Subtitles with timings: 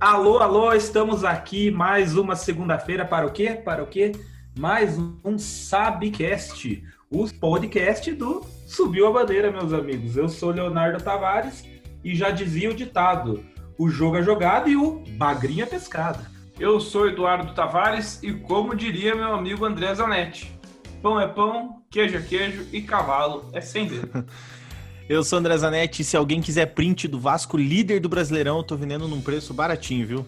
[0.00, 3.50] Alô, alô, estamos aqui mais uma segunda-feira para o quê?
[3.50, 4.12] Para o quê?
[4.58, 10.16] Mais um Sabcast, o podcast do Subiu a Bandeira, meus amigos.
[10.16, 11.62] Eu sou Leonardo Tavares
[12.02, 13.44] e já dizia o ditado:
[13.76, 16.24] o jogo é jogado e o bagrinho é pescado.
[16.58, 20.58] Eu sou Eduardo Tavares e, como diria meu amigo André Zanetti,
[21.02, 24.24] pão é pão, queijo é queijo e cavalo é sem dedo.
[25.08, 28.62] Eu sou André Zanetti e se alguém quiser print do Vasco líder do Brasileirão, eu
[28.62, 30.26] tô vendendo num preço baratinho, viu?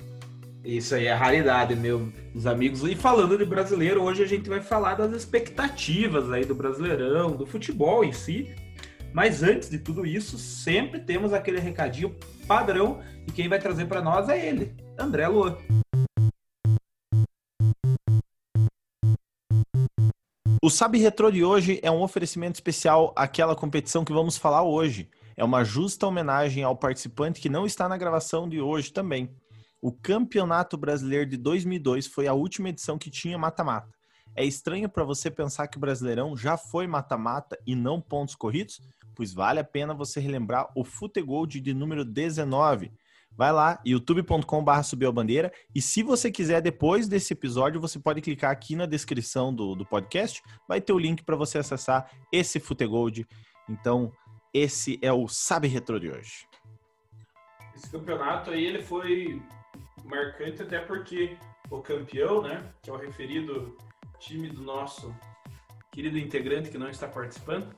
[0.64, 2.82] Isso aí é raridade, meus amigos.
[2.82, 7.46] E falando de brasileiro, hoje a gente vai falar das expectativas aí do Brasileirão, do
[7.46, 8.52] futebol em si.
[9.12, 12.16] Mas antes de tudo isso, sempre temos aquele recadinho
[12.48, 12.98] padrão
[13.28, 15.60] e quem vai trazer para nós é ele, André Lua.
[20.64, 25.10] O Sabe Retro de hoje é um oferecimento especial àquela competição que vamos falar hoje.
[25.36, 29.34] É uma justa homenagem ao participante que não está na gravação de hoje também.
[29.80, 33.92] O Campeonato Brasileiro de 2002 foi a última edição que tinha mata-mata.
[34.36, 38.80] É estranho para você pensar que o Brasileirão já foi mata-mata e não pontos corridos?
[39.16, 42.92] Pois vale a pena você relembrar o Futegold de número 19,
[43.36, 45.52] Vai lá, youtube.com.br subiu a bandeira.
[45.74, 49.86] E se você quiser, depois desse episódio, você pode clicar aqui na descrição do, do
[49.86, 50.42] podcast.
[50.68, 53.26] Vai ter o link para você acessar esse Futegold.
[53.68, 54.12] Então,
[54.52, 56.46] esse é o Sabe Retro de hoje.
[57.74, 59.40] Esse campeonato aí, ele foi
[60.04, 61.36] marcante até porque
[61.70, 63.76] o campeão, né, que é o referido
[64.18, 65.14] time do nosso
[65.90, 67.74] querido integrante que não está participando,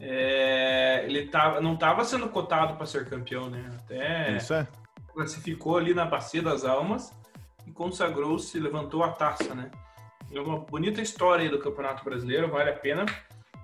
[0.00, 3.70] é, ele tava, não estava sendo cotado para ser campeão, né?
[3.78, 4.66] Até Isso é.
[5.12, 7.12] classificou ali na Bacia das Almas
[7.66, 9.70] e consagrou-se, levantou a taça, né?
[10.32, 13.06] É uma bonita história aí do Campeonato Brasileiro, vale a pena.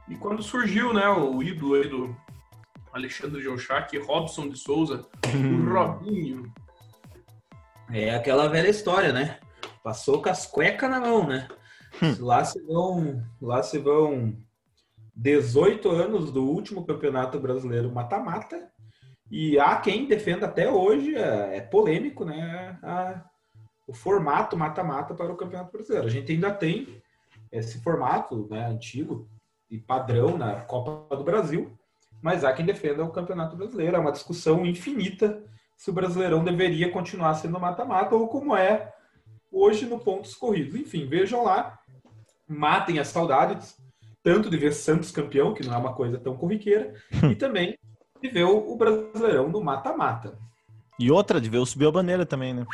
[0.09, 2.17] E quando surgiu, né, o ídolo aí do
[2.93, 6.53] Alexandre Geuchac, Robson de Souza, o Robinho.
[7.93, 9.41] É aquela velha história, né?
[9.83, 11.49] Passou com as cuecas na mão, né?
[12.21, 14.37] Lá se vão, lá se vão
[15.21, 18.71] 18 anos do último campeonato brasileiro mata-mata.
[19.31, 22.79] E há quem defenda até hoje, é, é polêmico, né?
[22.83, 23.23] A,
[23.87, 26.07] o formato mata-mata para o campeonato brasileiro.
[26.07, 27.03] A gente ainda tem
[27.53, 29.29] esse formato né, antigo
[29.71, 31.79] e padrão na Copa do Brasil,
[32.23, 33.97] mas há quem defenda o campeonato brasileiro.
[33.97, 35.45] É uma discussão infinita
[35.77, 38.93] se o Brasileirão deveria continuar sendo mata-mata ou como é
[39.53, 40.75] hoje no pontos corridos.
[40.75, 41.79] Enfim, vejam lá,
[42.49, 43.77] matem as saudades
[44.23, 46.95] tanto de ver Santos campeão, que não é uma coisa tão corriqueira,
[47.31, 47.79] e também
[48.23, 50.39] de ver o Brasileirão no mata-mata.
[50.99, 52.67] E outra, de ver o Subiu a Bandeira também, né?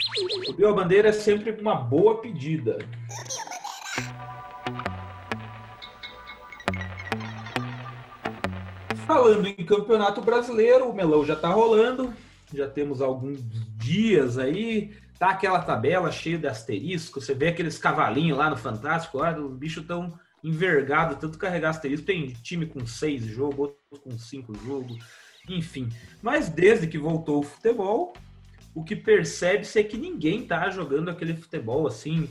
[0.44, 2.78] Subiu a Bandeira é sempre uma boa pedida.
[9.06, 12.12] Falando em Campeonato Brasileiro, o Melão já tá rolando,
[12.52, 13.38] já temos alguns
[13.76, 19.18] dias aí, tá aquela tabela cheia de asterisco, você vê aqueles cavalinhos lá no Fantástico,
[19.18, 22.06] lá, os bichos tão envergado, tanto carregar asterisco.
[22.06, 24.96] Tem time com seis jogos, outro com cinco jogos,
[25.48, 25.88] enfim.
[26.22, 28.14] Mas desde que voltou o futebol,
[28.72, 32.30] o que percebe-se é que ninguém tá jogando aquele futebol assim,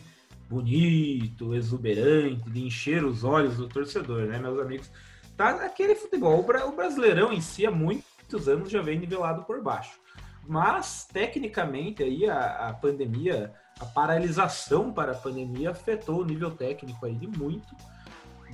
[0.49, 4.89] bonito, exuberante, de encher os olhos do torcedor, né, meus amigos?
[5.35, 6.39] Tá aquele futebol.
[6.39, 9.99] O Brasileirão em si há muitos anos já vem nivelado por baixo.
[10.47, 17.05] Mas, tecnicamente, aí a, a pandemia, a paralisação para a pandemia afetou o nível técnico
[17.05, 17.75] aí de muito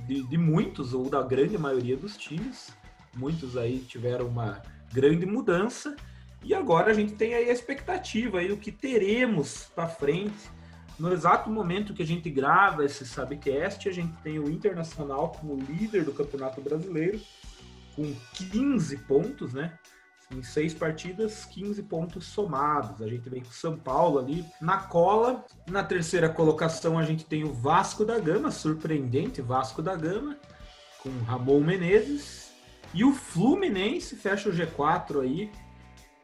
[0.06, 2.72] de, de, muitos, ou da grande maioria dos times.
[3.14, 5.96] Muitos aí tiveram uma grande mudança.
[6.42, 10.50] E agora a gente tem aí a expectativa aí do que teremos para frente.
[10.98, 15.56] No exato momento que a gente grava esse Sabcast, a gente tem o Internacional como
[15.56, 17.20] líder do Campeonato Brasileiro,
[17.94, 19.78] com 15 pontos, né?
[20.32, 23.02] Em seis partidas, 15 pontos somados.
[23.02, 25.44] A gente vem com o São Paulo ali na cola.
[25.68, 30.36] Na terceira colocação, a gente tem o Vasco da Gama, surpreendente Vasco da Gama,
[31.02, 32.50] com Ramon Menezes.
[32.94, 35.50] E o Fluminense fecha o G4 aí,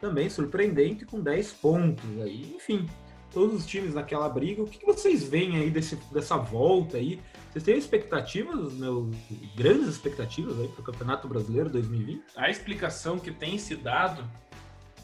[0.01, 2.55] também surpreendente, com 10 pontos aí.
[2.55, 2.89] Enfim,
[3.33, 4.63] todos os times naquela briga.
[4.63, 7.21] O que, vocês veem aí desse, dessa volta aí?
[7.59, 9.11] Vocês têm expectativas, meu,
[9.57, 12.23] grandes expectativas aí para o Campeonato Brasileiro 2020?
[12.37, 14.25] A explicação que tem se dado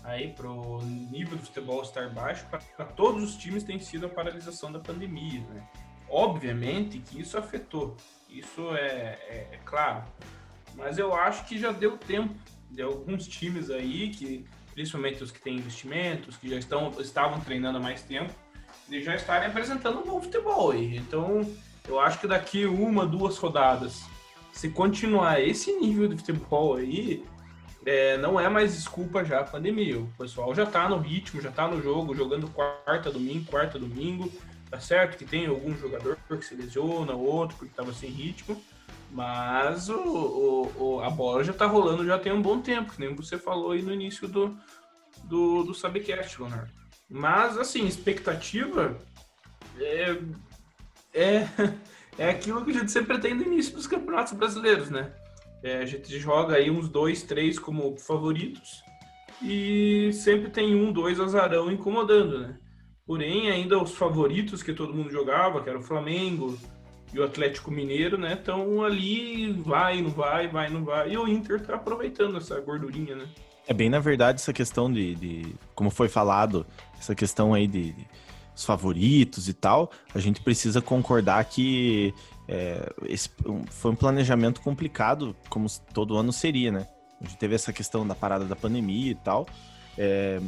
[0.05, 4.09] aí para o nível do futebol estar baixo para todos os times tem sido a
[4.09, 5.69] paralisação da pandemia, né?
[6.09, 7.97] Obviamente que isso afetou,
[8.31, 10.05] isso é, é, é claro,
[10.77, 12.37] mas eu acho que já deu tempo
[12.71, 17.79] de alguns times aí que principalmente os que têm investimentos, que já estão, estavam treinando
[17.79, 18.33] há mais tempo,
[18.89, 20.73] de já estarem apresentando um bom futebol.
[20.73, 21.45] Então,
[21.89, 24.05] eu acho que daqui uma, duas rodadas,
[24.53, 27.25] se continuar esse nível de futebol aí,
[27.85, 30.01] é, não é mais desculpa já a pandemia.
[30.01, 34.33] O pessoal já tá no ritmo, já tá no jogo, jogando quarta, domingo, quarta, domingo.
[34.71, 38.61] Tá certo que tem algum jogador que se lesiona, outro porque tava sem ritmo.
[39.11, 43.01] Mas o, o, o, a bola já tá rolando já tem um bom tempo, que
[43.01, 44.57] nem você falou aí no início do,
[45.25, 46.73] do, do Subcast, Leonardo.
[47.09, 48.99] Mas, assim, expectativa
[49.79, 50.19] é,
[51.15, 51.49] é,
[52.19, 55.13] é aquilo que a gente sempre tem no início dos campeonatos brasileiros, né?
[55.63, 58.85] É, a gente joga aí uns dois, três como favoritos
[59.43, 62.59] e sempre tem um, dois azarão incomodando, né?
[63.07, 66.59] Porém, ainda os favoritos que todo mundo jogava, que era o Flamengo
[67.13, 68.33] e o Atlético Mineiro, né?
[68.35, 71.13] Estão ali, vai, não vai, vai, não vai.
[71.13, 73.29] E o Inter tá aproveitando essa gordurinha, né?
[73.67, 76.67] É bem, na verdade, essa questão de, de como foi falado,
[76.99, 78.07] essa questão aí de, de
[78.55, 82.15] os favoritos e tal, a gente precisa concordar que
[82.49, 83.31] é, esse
[83.71, 86.87] foi um planejamento complicado, como todo ano seria, né?
[87.21, 89.47] A gente teve essa questão da parada da pandemia e tal.
[89.97, 90.41] É,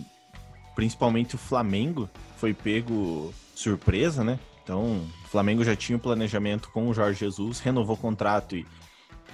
[0.74, 4.38] principalmente o Flamengo foi pego surpresa, né?
[4.62, 8.56] Então, o Flamengo já tinha o um planejamento com o Jorge Jesus, renovou o contrato
[8.56, 8.66] e,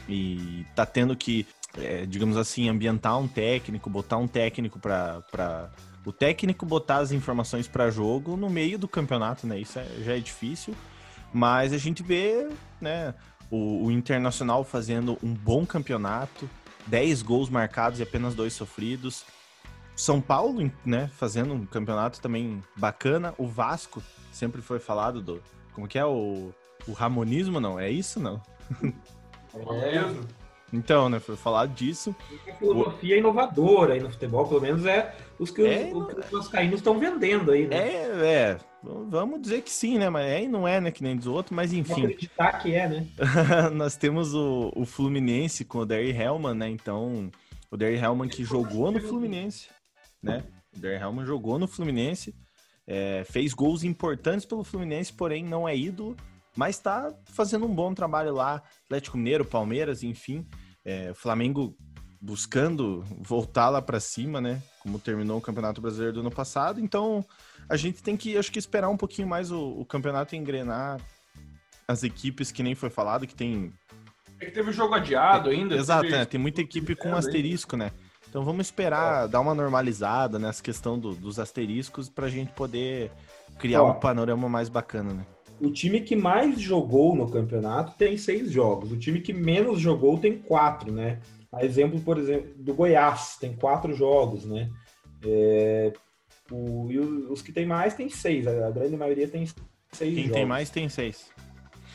[0.09, 1.47] e tá tendo que
[1.79, 5.71] é, digamos assim, ambientar um técnico, botar um técnico para
[6.05, 9.59] o técnico botar as informações para jogo no meio do campeonato, né?
[9.59, 10.75] Isso é, já é difícil,
[11.33, 12.49] mas a gente vê,
[12.81, 13.15] né,
[13.51, 16.49] o, o, Internacional fazendo um bom campeonato,
[16.87, 19.25] 10 gols marcados e apenas dois sofridos.
[19.95, 23.35] São Paulo, né, fazendo um campeonato também bacana.
[23.39, 24.03] O Vasco
[24.33, 26.53] sempre foi falado do como que é o,
[26.87, 27.79] o ramonismo, não?
[27.79, 28.43] É isso, não?
[29.55, 30.27] É mesmo.
[30.73, 32.17] Então, né, foi falar disso.
[32.49, 33.19] A filosofia o...
[33.19, 37.51] inovadora aí no futebol, pelo menos é os que é, os, os vascaínos estão vendendo
[37.51, 37.77] aí, né?
[37.77, 41.17] É, é, vamos dizer que sim, né, mas é e não é, né, que nem
[41.17, 41.93] dos outros, mas enfim.
[41.93, 43.07] Vamos acreditar que é, né?
[43.75, 47.31] Nós temos o, o Fluminense com o Derry Hellman, né, então,
[47.71, 49.69] o Derry Hellman que jogou no Fluminense,
[50.23, 50.43] né,
[50.75, 52.35] o Derry Hellman jogou no Fluminense,
[52.87, 56.17] é, fez gols importantes pelo Fluminense, porém não é ídolo,
[56.57, 60.47] mas está fazendo um bom trabalho lá, Atlético Mineiro, Palmeiras, enfim,
[60.85, 61.77] é, o Flamengo
[62.21, 64.63] buscando voltar lá para cima, né?
[64.81, 66.81] Como terminou o Campeonato Brasileiro do ano passado.
[66.81, 67.25] Então,
[67.69, 71.01] a gente tem que, acho que, esperar um pouquinho mais o, o campeonato engrenar.
[71.89, 73.73] As equipes, que nem foi falado, que tem.
[74.41, 75.75] É que teve jogo adiado ainda.
[75.75, 76.17] Exato, teve...
[76.17, 76.25] né?
[76.25, 77.91] Tem muita equipe com asterisco, né?
[78.29, 79.29] Então vamos esperar, é.
[79.29, 83.11] dar uma normalizada nessa questão do, dos asteriscos para a gente poder
[83.59, 85.27] criar Ó, um panorama mais bacana, né?
[85.63, 88.91] O time que mais jogou no campeonato tem seis jogos.
[88.91, 91.21] O time que menos jogou tem quatro, né?
[91.53, 94.69] A exemplo, por exemplo, do Goiás, tem quatro jogos, né?
[95.25, 95.93] É,
[96.51, 98.45] o, e os que tem mais tem seis.
[98.47, 100.33] A grande maioria tem seis Quem jogos.
[100.33, 101.31] tem mais tem seis.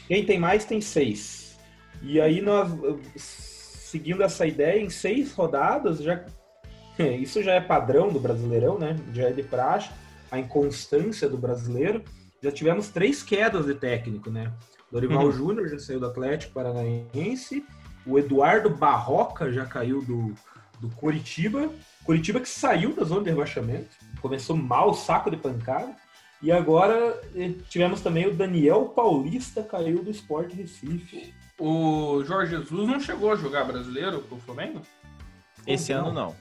[0.07, 1.59] Quem tem mais tem seis.
[2.01, 2.71] E aí nós,
[3.17, 6.23] seguindo essa ideia, em seis rodadas, já
[7.19, 8.95] isso já é padrão do Brasileirão, né?
[9.13, 9.89] Já é de praxe,
[10.31, 12.01] a inconstância do brasileiro
[12.47, 14.51] já tivemos três quedas de técnico, né?
[14.91, 15.31] Dorival uhum.
[15.31, 17.65] Júnior já saiu do Atlético Paranaense,
[18.05, 20.33] o Eduardo Barroca já caiu do,
[20.79, 21.69] do Curitiba,
[22.05, 23.89] Curitiba que saiu da zona de rebaixamento,
[24.21, 25.93] começou mal, saco de pancada,
[26.41, 31.33] e agora eh, tivemos também o Daniel Paulista caiu do Sport Recife.
[31.59, 34.81] O Jorge Jesus não chegou a jogar brasileiro pro Flamengo?
[35.65, 36.35] Esse ano não.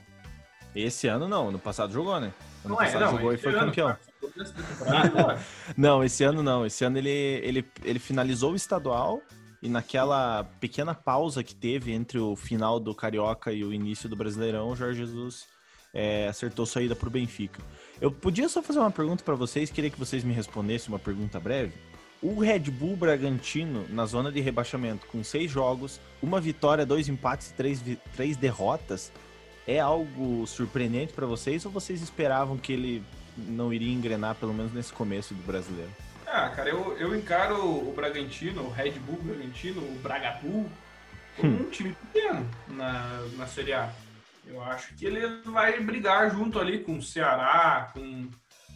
[0.75, 2.31] Esse ano não, no passado jogou, né?
[2.63, 3.97] Ano não é, passado é, não, jogou e foi ano, campeão.
[5.75, 6.65] não, esse ano não.
[6.65, 9.21] Esse ano ele, ele, ele finalizou o estadual
[9.61, 14.15] e naquela pequena pausa que teve entre o final do Carioca e o início do
[14.15, 15.47] Brasileirão, o Jorge Jesus
[15.93, 17.61] é, acertou saída para o Benfica.
[17.99, 21.39] Eu podia só fazer uma pergunta para vocês, queria que vocês me respondessem uma pergunta
[21.39, 21.73] breve.
[22.21, 27.49] O Red Bull Bragantino, na zona de rebaixamento, com seis jogos, uma vitória, dois empates
[27.49, 27.83] e três,
[28.15, 29.11] três derrotas,
[29.67, 33.03] é algo surpreendente para vocês ou vocês esperavam que ele
[33.37, 35.91] não iria engrenar, pelo menos nesse começo do brasileiro?
[36.25, 40.69] Ah, cara, eu, eu encaro o Bragantino, o Red Bull Bragantino, o Bragabu,
[41.37, 41.61] como hum.
[41.61, 43.89] um time pequeno na, na Série A.
[44.45, 48.29] Eu acho que ele vai brigar junto ali com o Ceará, com,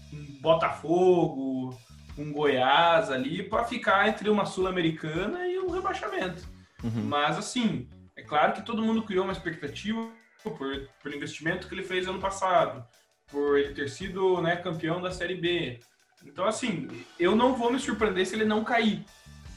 [0.10, 1.78] com Botafogo,
[2.16, 6.48] com Goiás ali, para ficar entre uma Sul-Americana e um rebaixamento.
[6.84, 7.04] Uhum.
[7.04, 10.10] Mas, assim, é claro que todo mundo criou uma expectativa
[10.44, 10.58] por,
[11.02, 12.86] por investimento que ele fez ano passado
[13.32, 15.80] por ele ter sido né, campeão da Série B.
[16.26, 16.88] Então, assim,
[17.20, 19.04] eu não vou me surpreender se ele não cair.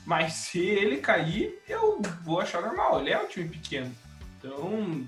[0.07, 3.01] Mas se ele cair, eu vou achar normal.
[3.01, 3.95] Ele é um time pequeno.
[4.39, 5.07] Então,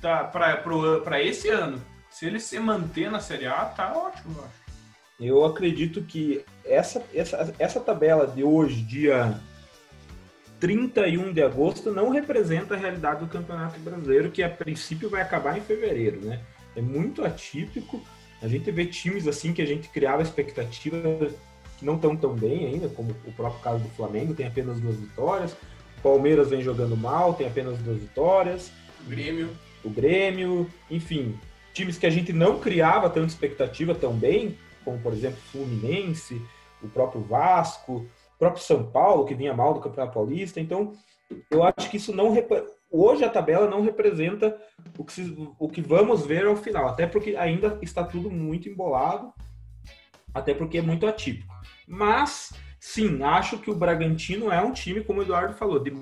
[0.00, 4.66] tá, para esse ano, se ele se manter na Série A, tá ótimo, eu acho.
[5.18, 9.40] Eu acredito que essa, essa, essa tabela de hoje, dia
[10.60, 15.56] 31 de agosto não representa a realidade do Campeonato Brasileiro, que a princípio vai acabar
[15.56, 16.40] em fevereiro, né?
[16.76, 18.00] É muito atípico.
[18.40, 20.96] A gente vê times assim que a gente criava expectativa
[21.78, 24.96] que não estão tão bem ainda, como o próprio caso do Flamengo, tem apenas duas
[24.96, 25.52] vitórias.
[25.98, 28.70] O Palmeiras vem jogando mal, tem apenas duas vitórias.
[29.04, 29.50] O Grêmio.
[29.84, 31.38] O Grêmio, enfim,
[31.72, 36.40] times que a gente não criava tanta expectativa tão bem, como por exemplo Fluminense,
[36.82, 38.06] o próprio Vasco,
[38.36, 40.60] o próprio São Paulo, que vinha mal do Campeonato Paulista.
[40.60, 40.92] Então,
[41.50, 42.34] eu acho que isso não.
[42.98, 44.56] Hoje a tabela não representa
[44.96, 45.36] o que, se...
[45.58, 49.34] o que vamos ver ao final, até porque ainda está tudo muito embolado,
[50.32, 51.54] até porque é muito atípico.
[51.86, 55.92] Mas, sim, acho que o Bragantino é um time, como o Eduardo falou, de...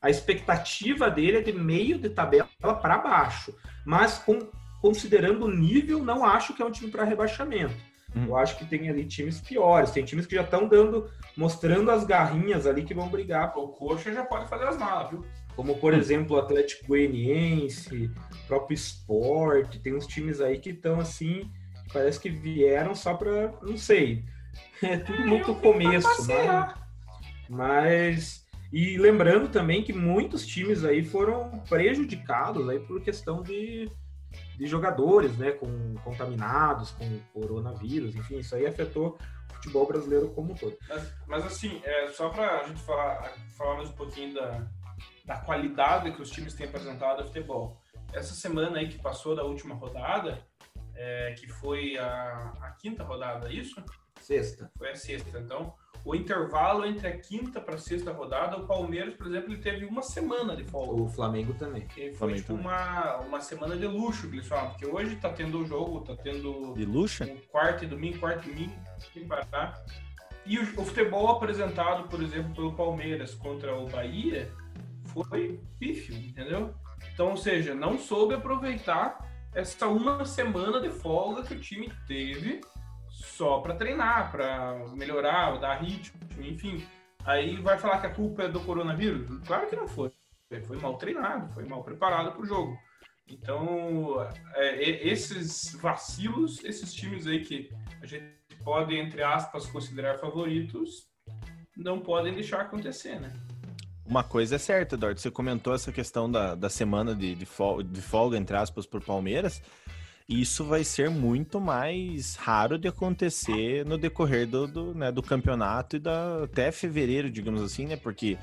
[0.00, 3.52] a expectativa dele é de meio de tabela para baixo.
[3.84, 4.38] Mas, com...
[4.80, 7.74] considerando o nível, não acho que é um time para rebaixamento.
[8.14, 8.26] Hum.
[8.28, 12.04] Eu acho que tem ali times piores, tem times que já estão dando, mostrando as
[12.04, 13.52] garrinhas ali que vão brigar.
[13.58, 15.24] O Coxa já pode fazer as malas, viu?
[15.56, 15.96] Como, por hum.
[15.96, 21.50] exemplo, o Atlético Goianiense, o próprio Sport, tem uns times aí que estão assim,
[21.92, 24.24] parece que vieram só para, não sei,
[24.82, 26.74] é tudo é, muito começo, né?
[27.48, 33.88] Mas e lembrando também que muitos times aí foram prejudicados aí por questão de,
[34.58, 39.16] de jogadores, né, com contaminados com coronavírus, enfim, isso aí afetou
[39.48, 40.76] o futebol brasileiro como um todo.
[40.88, 44.66] Mas, mas assim, é, só para a gente falar, falar mais um pouquinho da,
[45.24, 47.80] da qualidade que os times têm apresentado ao futebol.
[48.12, 50.44] Essa semana aí que passou da última rodada,
[50.94, 53.82] é, que foi a, a quinta rodada, é isso?
[54.20, 54.70] Sexta.
[54.76, 55.38] Foi a sexta.
[55.38, 59.62] Então, o intervalo entre a quinta para a sexta rodada, o Palmeiras, por exemplo, ele
[59.62, 61.02] teve uma semana de folga.
[61.02, 61.86] O Flamengo também.
[61.96, 62.66] E foi Flamengo tipo também.
[62.66, 66.14] Uma, uma semana de luxo que eles falam, porque hoje tá tendo o jogo, tá
[66.14, 66.74] tendo.
[66.74, 67.24] De luxo?
[67.24, 68.74] Um quarto e domingo, quarto e domingo,
[69.12, 69.82] sem parar.
[70.44, 74.52] E o, o, futebol apresentado, por exemplo, pelo Palmeiras contra o Bahia
[75.22, 76.74] foi pífio, entendeu?
[77.12, 79.18] Então, ou seja, não soube aproveitar
[79.54, 82.60] essa uma semana de folga que o time teve
[83.08, 86.84] só para treinar, para melhorar, dar ritmo, enfim.
[87.24, 89.40] Aí vai falar que a culpa é do coronavírus?
[89.46, 90.12] Claro que não foi.
[90.66, 92.76] Foi mal treinado, foi mal preparado para o jogo.
[93.26, 94.20] Então,
[94.54, 97.70] é, esses vacilos, esses times aí que
[98.02, 98.24] a gente
[98.62, 101.08] pode, entre aspas, considerar favoritos,
[101.76, 103.32] não podem deixar acontecer, né?
[104.06, 107.84] Uma coisa é certa, Eduardo, você comentou essa questão da, da semana de, de, folga,
[107.84, 109.62] de folga, entre aspas, por Palmeiras
[110.28, 115.96] isso vai ser muito mais raro de acontecer no decorrer do, do, né, do campeonato
[115.96, 117.96] e da, até fevereiro, digamos assim, né?
[117.96, 118.38] Porque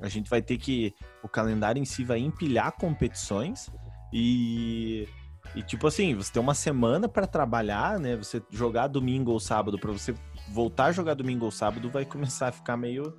[0.00, 0.94] a gente vai ter que.
[1.22, 3.70] O calendário em si vai empilhar competições
[4.12, 5.08] e.
[5.54, 8.16] E tipo assim, você tem uma semana para trabalhar, né?
[8.16, 10.14] Você jogar domingo ou sábado, para você
[10.52, 13.16] voltar a jogar domingo ou sábado, vai começar a ficar meio,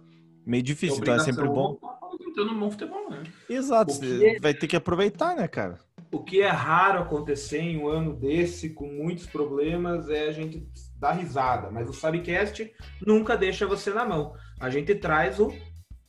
[0.47, 0.99] meio difícil.
[0.99, 1.77] Então é sempre bom.
[2.17, 3.23] Tentando um bom futebol, né?
[3.49, 5.77] Exato, você vai ter que aproveitar, né, cara?
[6.11, 10.65] O que é raro acontecer em um ano desse, com muitos problemas, é a gente
[10.97, 11.69] dar risada.
[11.69, 12.71] Mas o Sabcast
[13.05, 14.33] nunca deixa você na mão.
[14.59, 15.53] A gente traz o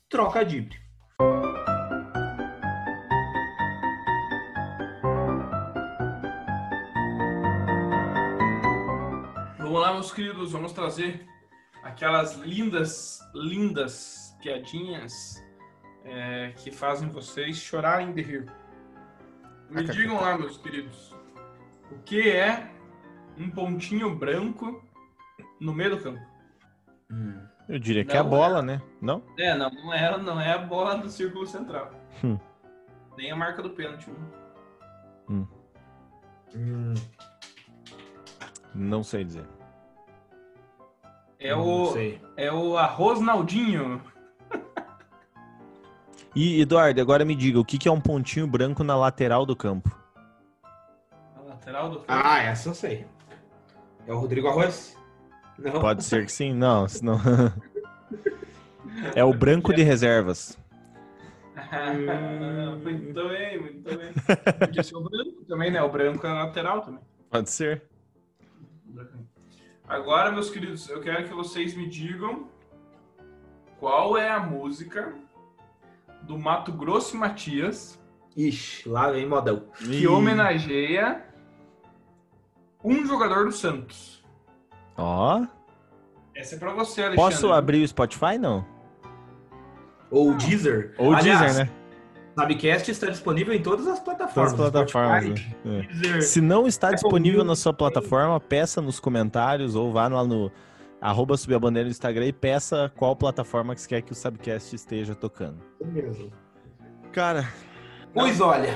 [0.08, 0.68] troca de
[9.58, 11.26] Vamos lá, meus queridos, vamos trazer
[11.82, 15.44] aquelas lindas, lindas piadinhas
[16.04, 18.52] é, que fazem vocês chorarem de rir.
[19.70, 21.14] Me digam lá, meus queridos,
[21.90, 22.70] o que é
[23.36, 24.82] um pontinho branco
[25.60, 26.20] no meio do campo?
[27.10, 27.38] Hum.
[27.68, 28.62] Eu diria que é a bola, é.
[28.62, 28.82] né?
[29.00, 29.22] Não?
[29.38, 31.90] É, não, não é, não é a bola do círculo central.
[32.24, 32.38] Hum.
[33.16, 34.10] Nem a marca do pênalti.
[35.28, 35.46] Hum.
[36.56, 36.94] Hum.
[38.74, 39.44] Não sei dizer.
[41.38, 41.94] É o,
[42.36, 44.00] é o arroz Naldinho.
[46.34, 49.56] E, Eduardo, agora me diga, o que, que é um pontinho branco na lateral do
[49.56, 49.90] campo?
[51.34, 52.06] Na lateral do campo?
[52.08, 53.06] Ah, essa eu sei.
[54.06, 54.96] É o Rodrigo Arroz?
[55.58, 55.80] Não.
[55.80, 57.18] Pode ser que sim, não, senão...
[59.14, 60.58] é o branco de reservas.
[62.82, 64.12] muito bem, muito bem.
[64.58, 65.82] Podia ser o branco também, né?
[65.82, 67.00] O branco é lateral também.
[67.30, 67.82] Pode ser.
[69.86, 72.48] Agora, meus queridos, eu quero que vocês me digam
[73.78, 75.14] qual é a música
[76.22, 77.98] do Mato Grosso e Matias.
[78.36, 79.64] Ixi, lá vem modão.
[79.76, 80.06] Que Ih.
[80.06, 81.24] homenageia
[82.84, 84.24] um jogador do Santos.
[84.96, 85.44] Ó.
[86.34, 87.16] Essa é pra você, Alexandre.
[87.16, 88.64] Posso abrir o Spotify, não?
[90.10, 90.94] Ou o Deezer.
[90.98, 91.70] Ou o Deezer, né?
[92.36, 94.52] Nabcast está disponível em todas as plataformas.
[94.52, 95.40] Todas as plataformas.
[95.64, 95.88] Né?
[96.16, 96.20] É.
[96.20, 100.50] Se não está disponível na sua plataforma, peça nos comentários ou vá lá no,
[101.00, 104.14] Arroba subir a bandeira no Instagram e peça qual plataforma que você quer que o
[104.14, 105.58] Subcast esteja tocando.
[105.82, 106.28] Beleza.
[107.12, 107.48] Cara,
[108.12, 108.74] Pois olha,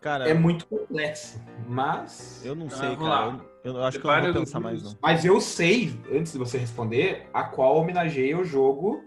[0.00, 2.42] cara, é muito complexo, mas.
[2.44, 3.40] eu não Ah, sei, vamos cara.
[3.64, 4.96] Eu, eu acho que eu não vou pensar mais, não.
[5.02, 9.02] Mas eu sei, antes de você responder, a qual homenageia o jogo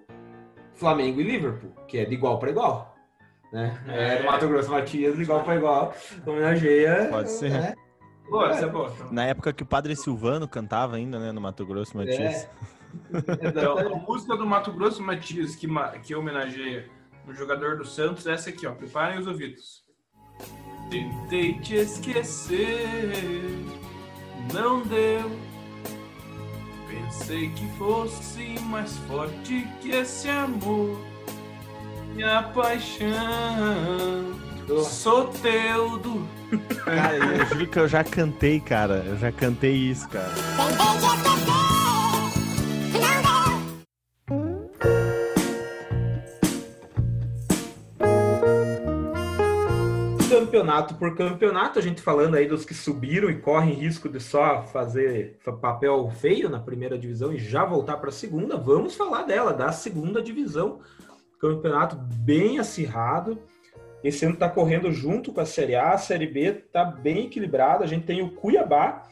[0.74, 2.96] Flamengo e Liverpool, que é de igual para igual.
[3.54, 3.82] Né?
[3.88, 5.94] É, do Mato Grosso Matias, de igual para igual.
[6.26, 7.08] Homenageia.
[7.10, 7.50] Pode ser.
[7.52, 7.74] né?
[8.32, 8.90] Boa, essa é boa.
[8.96, 12.48] Então, Na época que o Padre Silvano cantava ainda, né, no Mato Grosso, Matias.
[13.42, 15.68] Então, a música do Mato Grosso Matias que,
[16.02, 16.90] que homenageia
[17.28, 18.72] o jogador do Santos é essa aqui, ó.
[18.74, 19.84] Preparem os ouvidos.
[20.90, 23.12] Tentei te esquecer,
[24.54, 25.30] não deu.
[26.88, 30.98] Pensei que fosse mais forte que esse amor.
[32.16, 33.10] Minha paixão,
[34.84, 36.28] sou teu do.
[36.86, 39.04] Cara, eu juro que eu já cantei, cara.
[39.06, 40.32] Eu já cantei isso, cara.
[50.30, 54.64] Campeonato por campeonato, a gente falando aí dos que subiram e correm risco de só
[54.64, 59.24] fazer fa- papel feio na primeira divisão e já voltar para a segunda, vamos falar
[59.24, 60.80] dela, da segunda divisão.
[61.40, 63.38] Campeonato bem acirrado.
[64.04, 67.84] Esse ano está correndo junto com a Série A, a Série B está bem equilibrada.
[67.84, 69.08] A gente tem o Cuiabá,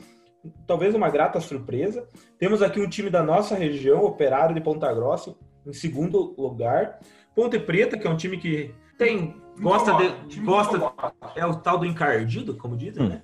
[0.66, 2.08] talvez uma grata surpresa.
[2.38, 7.00] Temos aqui um time da nossa região, Operário de Ponta Grossa, em segundo lugar.
[7.36, 9.94] Ponte Preta, que é um time que tem gosta
[10.28, 10.94] de gosta
[11.36, 13.10] é o tal do encardido, como dizem, Hum.
[13.10, 13.22] né?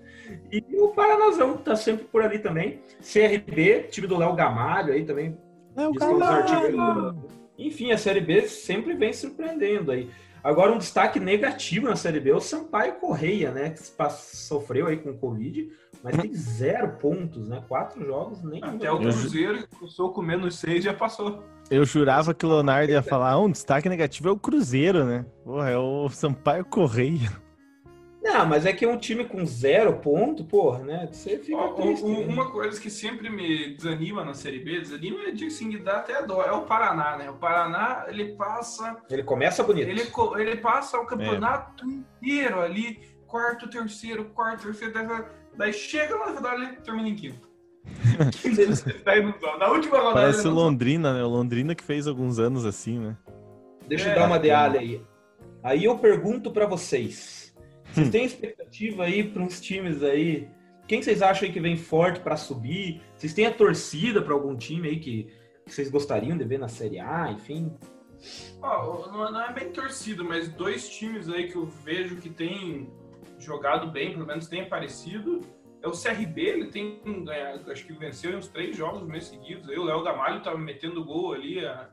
[0.52, 2.80] E o Paranazão tá sempre por ali também.
[3.02, 5.38] CRB, time do Léo Gamalho aí também.
[5.76, 7.16] O diz que dos artilheiros.
[7.58, 10.10] Enfim, a Série B sempre vem surpreendendo aí.
[10.46, 13.72] Agora, um destaque negativo na Série B é o Sampaio Correia, né?
[13.72, 15.72] Que sofreu aí com o Covid,
[16.04, 17.64] mas tem zero pontos, né?
[17.68, 21.44] Quatro jogos, nem Até o Cruzeiro, que começou com menos seis, já passou.
[21.68, 25.26] Eu jurava que o Leonardo ia falar, ah, um destaque negativo é o Cruzeiro, né?
[25.44, 27.32] Porra, é o Sampaio Correia.
[28.26, 31.08] Não, mas é que é um time com zero ponto, porra, né?
[31.12, 32.04] Você fica Ó, triste.
[32.04, 32.34] um- né?
[32.34, 36.24] uma coisa que sempre me desanima na Série B, desanima de assim, de dar até
[36.24, 37.30] dó, é o Paraná, né?
[37.30, 39.88] O Paraná, ele passa, Ele começa bonito.
[39.88, 40.02] ele,
[40.42, 46.38] ele passa o campeonato inteiro ali, quarto, terceiro, quarto, terceiro, terceiro, daí chega lá no
[46.38, 47.48] final ele termina em quinto.
[49.06, 49.58] Dá.
[49.60, 51.24] Na última rodada Parece o não Londrina, né?
[51.24, 53.16] O Londrina que fez alguns anos assim, né?
[53.88, 55.00] Deixa É, eu dar uma de alha aí.
[55.62, 57.45] Aí eu pergunto pra vocês.
[57.96, 58.12] Vocês Hum.
[58.12, 60.50] têm expectativa aí para uns times aí?
[60.86, 63.02] Quem vocês acham aí que vem forte pra subir?
[63.16, 65.32] Vocês têm a torcida pra algum time aí que,
[65.66, 67.74] que vocês gostariam de ver na Série A, enfim?
[68.62, 72.92] Ó, não, não é bem torcida, mas dois times aí que eu vejo que tem
[73.40, 75.40] jogado bem, pelo menos tem aparecido.
[75.82, 79.70] É o CRB, ele tem ganhado, acho que venceu em uns três jogos meses seguidos.
[79.70, 81.88] Aí o Léo Gamalho tava metendo gol ali é,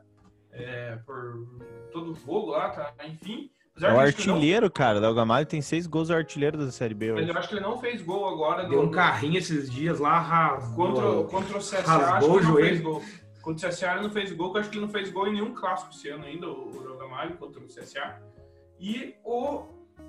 [0.53, 1.47] é, por
[1.93, 2.93] todo o jogo lá, tá?
[3.07, 3.51] Enfim.
[3.81, 4.99] É o que não- artilheiro, cara.
[4.99, 7.31] Léo Gamalho tem seis gols artilheiro da Série B Mas hoje.
[7.33, 8.69] eu acho que ele não fez gol agora.
[8.69, 10.87] Deu no- um carrinho esses dias lá, rasgou.
[10.89, 12.69] Contra, o- contra o CSA, Rasgou acho que o ele não joelho.
[12.69, 13.03] fez gol.
[13.41, 15.27] Contra o CSA ele não fez gol, porque eu acho que ele não fez gol
[15.27, 18.21] em nenhum clássico esse ano ainda, o Léo Gamalho contra o CSA.
[18.79, 19.63] E o.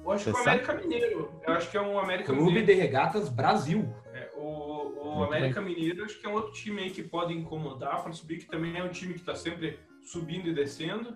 [0.06, 0.38] Eu acho que o?
[0.38, 1.32] América Mineiro.
[1.48, 2.68] Eu acho que é um América Clube Mineiro.
[2.68, 3.88] de Regatas Brasil.
[4.14, 8.02] É, o o América Mineiro acho que é um outro time aí que pode incomodar
[8.04, 11.16] para subir, que também é um time que está sempre subindo e descendo.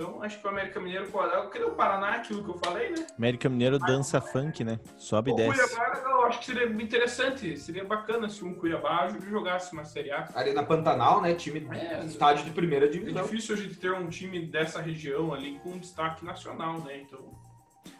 [0.00, 1.32] Então acho que o América Mineiro pode.
[1.50, 2.10] Cadê o Paraná?
[2.14, 3.04] Aquilo que eu falei, né?
[3.18, 4.78] América Mineiro dança funk, né?
[4.96, 5.74] Sobe e O desce.
[5.76, 7.56] Cuiabá, eu acho que seria interessante.
[7.56, 10.28] Seria bacana se um Cuiabá jogasse uma Série A.
[10.36, 11.34] Arena Pantanal, né?
[11.34, 13.24] Time É, estádio de primeira É divisão.
[13.24, 16.98] difícil a gente ter um time dessa região ali com destaque nacional, né?
[17.00, 17.18] Então,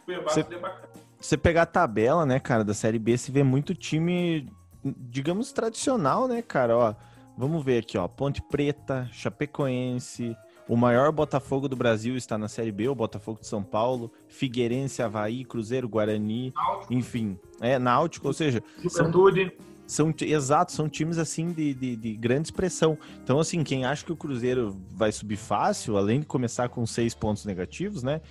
[0.05, 0.87] Cuiabá Cê- seria bacana.
[1.19, 4.49] você pegar a tabela, né, cara, da Série B, se vê muito time,
[4.85, 6.77] digamos, tradicional, né, cara?
[6.77, 6.93] Ó,
[7.37, 8.07] vamos ver aqui, ó.
[8.07, 10.33] Ponte Preta, Chapecoense,
[10.69, 15.01] o maior Botafogo do Brasil está na Série B, o Botafogo de São Paulo, Figueirense,
[15.01, 16.53] Havaí, Cruzeiro, Guarani,
[16.89, 17.37] enfim.
[17.59, 19.51] É, Náutico, ou seja, Juventude.
[19.87, 22.97] são ti- exato, são times assim de, de, de grande expressão.
[23.23, 27.13] Então, assim, quem acha que o Cruzeiro vai subir fácil, além de começar com seis
[27.15, 28.21] pontos negativos, né?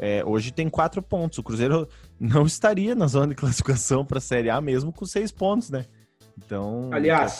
[0.00, 1.38] é, hoje tem quatro pontos.
[1.38, 1.88] O Cruzeiro
[2.20, 5.86] não estaria na zona de classificação para a Série A mesmo com seis pontos, né?
[6.44, 7.32] Então, Aliás,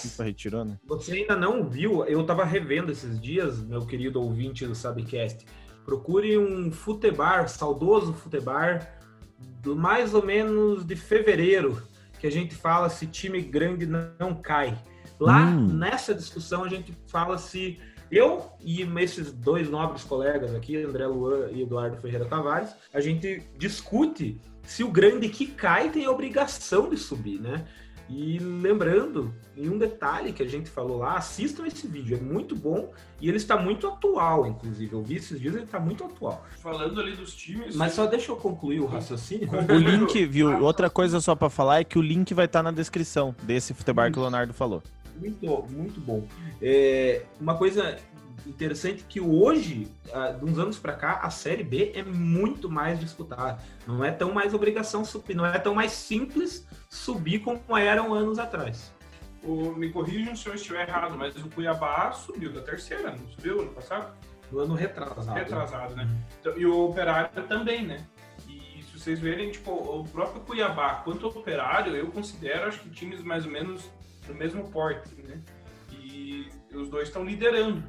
[0.64, 0.78] né?
[0.86, 5.46] Você ainda não viu, eu tava revendo esses dias, meu querido ouvinte do Sabcast.
[5.84, 8.98] Procure um futebar, saudoso futebar,
[9.62, 11.80] do mais ou menos de fevereiro,
[12.18, 14.76] que a gente fala se time grande não cai.
[15.20, 15.68] Lá Hum.
[15.68, 17.78] nessa discussão a gente fala se
[18.10, 23.42] eu e esses dois nobres colegas aqui, André Luan e Eduardo Ferreira Tavares, a gente
[23.56, 27.66] discute se o grande que cai tem a obrigação de subir, né?
[28.08, 32.56] E lembrando, em um detalhe que a gente falou lá, assistam esse vídeo, é muito
[32.56, 32.90] bom
[33.20, 34.92] e ele está muito atual, inclusive.
[34.92, 36.44] Eu vi esses dias, ele está muito atual.
[36.58, 37.76] Falando ali dos times.
[37.76, 39.48] Mas só deixa eu concluir o raciocínio.
[39.52, 40.62] O link, viu?
[40.62, 43.74] Outra coisa só para falar é que o link vai estar tá na descrição desse
[43.74, 44.82] futebol que o Leonardo falou.
[45.18, 46.26] Muito, muito bom.
[46.62, 47.98] É, uma coisa
[48.46, 49.88] interessante que hoje,
[50.38, 53.58] de uns anos para cá, a Série B é muito mais disputada.
[53.86, 58.38] Não é tão mais obrigação subir, não é tão mais simples subir como eram anos
[58.38, 58.92] atrás.
[59.42, 63.60] O, me corrijam se eu estiver errado, mas o Cuiabá subiu da terceira, não subiu
[63.60, 64.12] ano passado?
[64.50, 65.38] No ano retrasado.
[65.38, 66.08] Retrasado, né?
[66.40, 68.04] Então, e o Operário também, né?
[68.48, 72.90] E se vocês verem, tipo, o próprio Cuiabá quanto o Operário, eu considero, acho que
[72.90, 73.88] times mais ou menos
[74.28, 75.42] do mesmo porte, né?
[75.90, 77.82] E os dois estão liderando.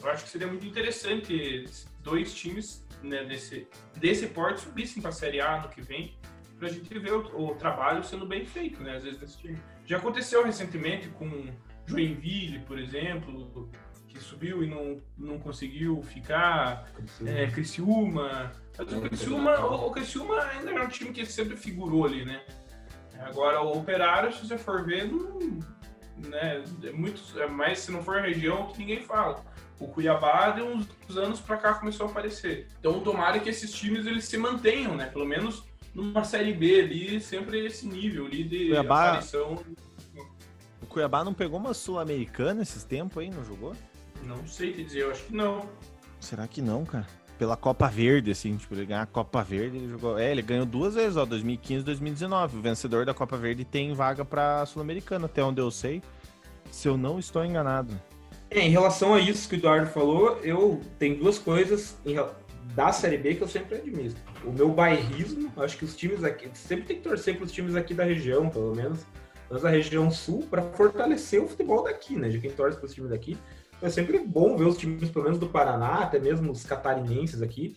[0.00, 1.64] Eu acho que seria muito interessante
[2.02, 6.16] dois times né, desse, desse porte subissem para a Série A no que vem,
[6.58, 8.96] para a gente ver o, o, trabalho sendo bem feito, né?
[8.96, 9.58] Às vezes desse time.
[9.84, 11.46] Já aconteceu recentemente com
[11.86, 13.70] Joinville, por exemplo,
[14.08, 16.90] que subiu e não, não conseguiu ficar.
[16.92, 17.30] Criciúma.
[17.30, 18.52] É, Criciúma.
[18.76, 22.42] Mas o Criciúma, o, o Criciúma ainda é um time que sempre figurou ali, né?
[23.20, 25.58] Agora, o Operário, se você for ver, não,
[26.26, 29.44] né, é muito, é mais se não for a região que ninguém fala.
[29.78, 32.66] O Cuiabá, de uns anos para cá, começou a aparecer.
[32.80, 35.06] Então, tomara que esses times eles se mantenham, né?
[35.06, 39.10] Pelo menos numa Série B ali, sempre esse nível ali de Cuiabá...
[39.10, 39.62] aparição.
[40.82, 43.74] O Cuiabá não pegou uma Sul-Americana esses tempos aí, não jogou?
[44.24, 45.68] Não sei te dizer, eu acho que não.
[46.18, 47.06] Será que não, cara?
[47.38, 50.18] Pela Copa Verde, assim, tipo, ele ganhar a Copa Verde, ele jogou.
[50.18, 52.58] É, ele ganhou duas vezes, ó, 2015 e 2019.
[52.58, 56.02] O vencedor da Copa Verde tem vaga pra Sul-Americana, até onde eu sei.
[56.70, 57.94] Se eu não estou enganado.
[58.50, 62.16] É, em relação a isso que o Eduardo falou, eu tenho duas coisas em,
[62.74, 64.14] da Série B que eu sempre admiro.
[64.44, 67.76] O meu bairrismo, acho que os times aqui, sempre tem que torcer para os times
[67.76, 69.00] aqui da região, pelo menos,
[69.50, 72.28] mas da região sul, para fortalecer o futebol daqui, né?
[72.28, 73.36] De quem torce para os times daqui.
[73.80, 77.76] É sempre bom ver os times, pelo menos do Paraná, até mesmo os catarinenses aqui,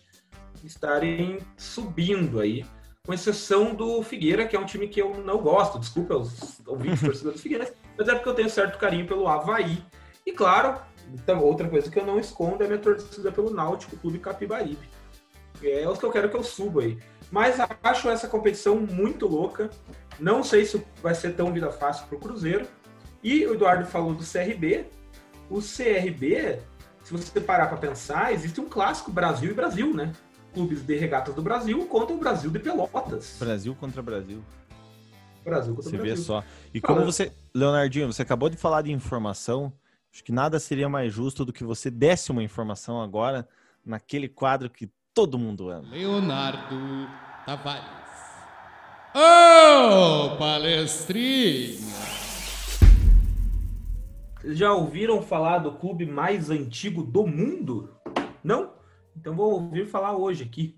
[0.64, 2.66] estarem subindo aí.
[3.06, 5.80] Com exceção do Figueira, que é um time que eu não gosto.
[5.80, 9.84] Desculpa os ouvintes torcedores do Figueira, mas é porque eu tenho certo carinho pelo Havaí,
[10.26, 10.80] e claro,
[11.14, 14.90] então, outra coisa que eu não escondo é a minha torcida pelo Náutico Clube Capibaribe.
[15.62, 16.98] É os que eu quero que eu suba aí.
[17.30, 19.70] Mas acho essa competição muito louca.
[20.20, 22.68] Não sei se vai ser tão vida fácil para o Cruzeiro.
[23.24, 24.86] E o Eduardo falou do CRB.
[25.52, 26.60] O CRB,
[27.04, 30.14] se você parar para pensar, existe um clássico Brasil e Brasil, né?
[30.54, 33.36] Clubes de regatas do Brasil contra o Brasil de Pelotas.
[33.38, 34.42] Brasil contra Brasil.
[35.44, 36.16] Brasil contra você Brasil.
[36.16, 36.42] Você vê só.
[36.74, 39.74] E como você, Leonardinho, você acabou de falar de informação.
[40.14, 43.46] Acho que nada seria mais justo do que você desse uma informação agora
[43.86, 45.90] naquele quadro que todo mundo ama.
[45.90, 47.10] Leonardo
[47.46, 47.84] Tavares.
[49.14, 52.21] Ô, oh, palestrinha!
[54.44, 57.96] Já ouviram falar do clube mais antigo do mundo?
[58.44, 58.74] Não?
[59.16, 60.76] Então vou ouvir falar hoje aqui.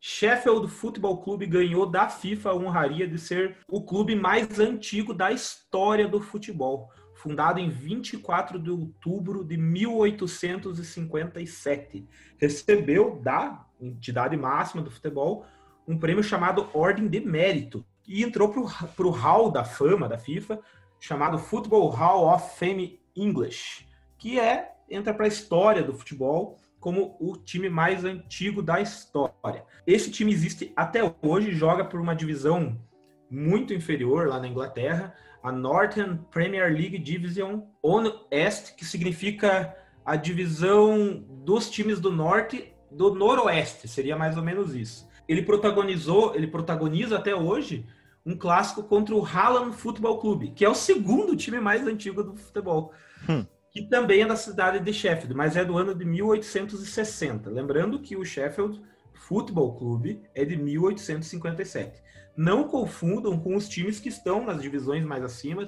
[0.00, 5.32] Sheffield Football Clube ganhou da FIFA a honraria de ser o clube mais antigo da
[5.32, 6.90] história do futebol
[7.22, 12.04] fundado em 24 de outubro de 1857.
[12.36, 15.46] Recebeu da entidade máxima do futebol
[15.86, 18.60] um prêmio chamado Ordem de Mérito e entrou para
[19.06, 20.58] o Hall da Fama da FIFA,
[21.02, 27.16] chamado Football Hall of Fame English, que é entra para a história do futebol como
[27.18, 29.64] o time mais antigo da história.
[29.84, 32.80] Esse time existe até hoje, joga por uma divisão
[33.28, 35.12] muito inferior lá na Inglaterra,
[35.42, 42.72] a Northern Premier League Division on East, que significa a divisão dos times do norte
[42.88, 45.08] do noroeste, seria mais ou menos isso.
[45.26, 47.88] Ele protagonizou, ele protagoniza até hoje
[48.24, 52.36] um clássico contra o Hallam Football Club, que é o segundo time mais antigo do
[52.36, 52.92] futebol.
[53.28, 53.44] Hum.
[53.70, 57.50] Que também é da cidade de Sheffield, mas é do ano de 1860.
[57.50, 58.80] Lembrando que o Sheffield
[59.14, 62.02] Football Club é de 1857.
[62.36, 65.66] Não confundam com os times que estão nas divisões mais acima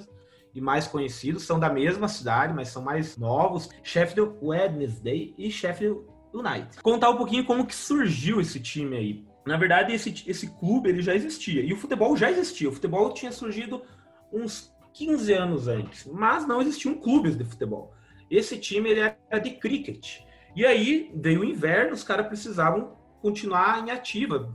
[0.53, 6.01] e mais conhecidos, são da mesma cidade, mas são mais novos, Sheffield Wednesday e Sheffield
[6.33, 6.81] United.
[6.81, 9.25] Contar um pouquinho como que surgiu esse time aí.
[9.45, 12.67] Na verdade, esse, esse clube ele já existia, e o futebol já existia.
[12.67, 13.83] O futebol tinha surgido
[14.33, 17.93] uns 15 anos antes, mas não existiam clubes de futebol.
[18.29, 20.21] Esse time ele era de cricket.
[20.55, 24.51] E aí veio o inverno, os caras precisavam continuar em ativa,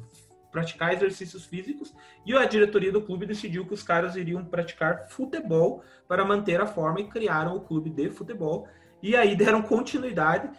[0.51, 1.95] praticar exercícios físicos
[2.27, 6.67] e a diretoria do clube decidiu que os caras iriam praticar futebol para manter a
[6.67, 8.67] forma e criaram o clube de futebol
[9.03, 10.51] e aí deram continuidade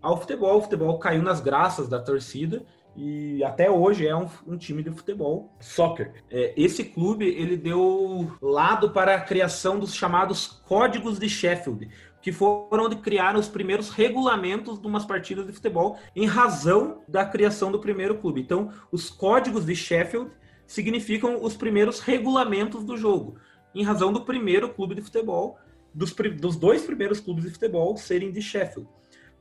[0.00, 0.58] ao futebol.
[0.58, 2.64] O futebol caiu nas graças da torcida
[2.96, 6.12] e até hoje é um, um time de futebol soccer.
[6.30, 11.88] É, esse clube ele deu lado para a criação dos chamados códigos de Sheffield,
[12.20, 17.24] que foram onde criaram os primeiros regulamentos de umas partidas de futebol em razão da
[17.24, 18.40] criação do primeiro clube.
[18.40, 20.30] Então, os códigos de Sheffield
[20.66, 23.36] significam os primeiros regulamentos do jogo,
[23.74, 25.58] em razão do primeiro clube de futebol,
[25.92, 28.88] dos, dos dois primeiros clubes de futebol serem de Sheffield.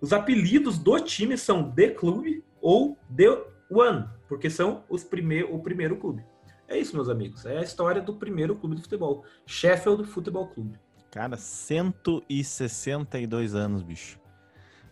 [0.01, 5.59] Os apelidos do time são The Club ou The One, porque são os prime o
[5.59, 6.25] primeiro clube.
[6.67, 7.45] É isso, meus amigos.
[7.45, 10.73] É a história do primeiro clube de futebol, Sheffield Football Club.
[11.11, 14.19] Cara, 162 anos, bicho.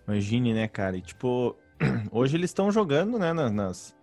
[0.07, 0.95] Imagine, né, cara?
[0.97, 1.55] E, tipo,
[2.11, 3.95] hoje eles estão jogando, né, nas,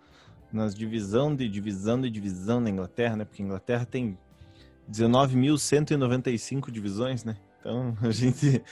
[0.52, 3.24] nas divisão de divisão de divisão na Inglaterra, né?
[3.24, 4.18] Porque a Inglaterra tem
[4.90, 7.36] 19.195 divisões, né?
[7.66, 8.62] Então, a gente.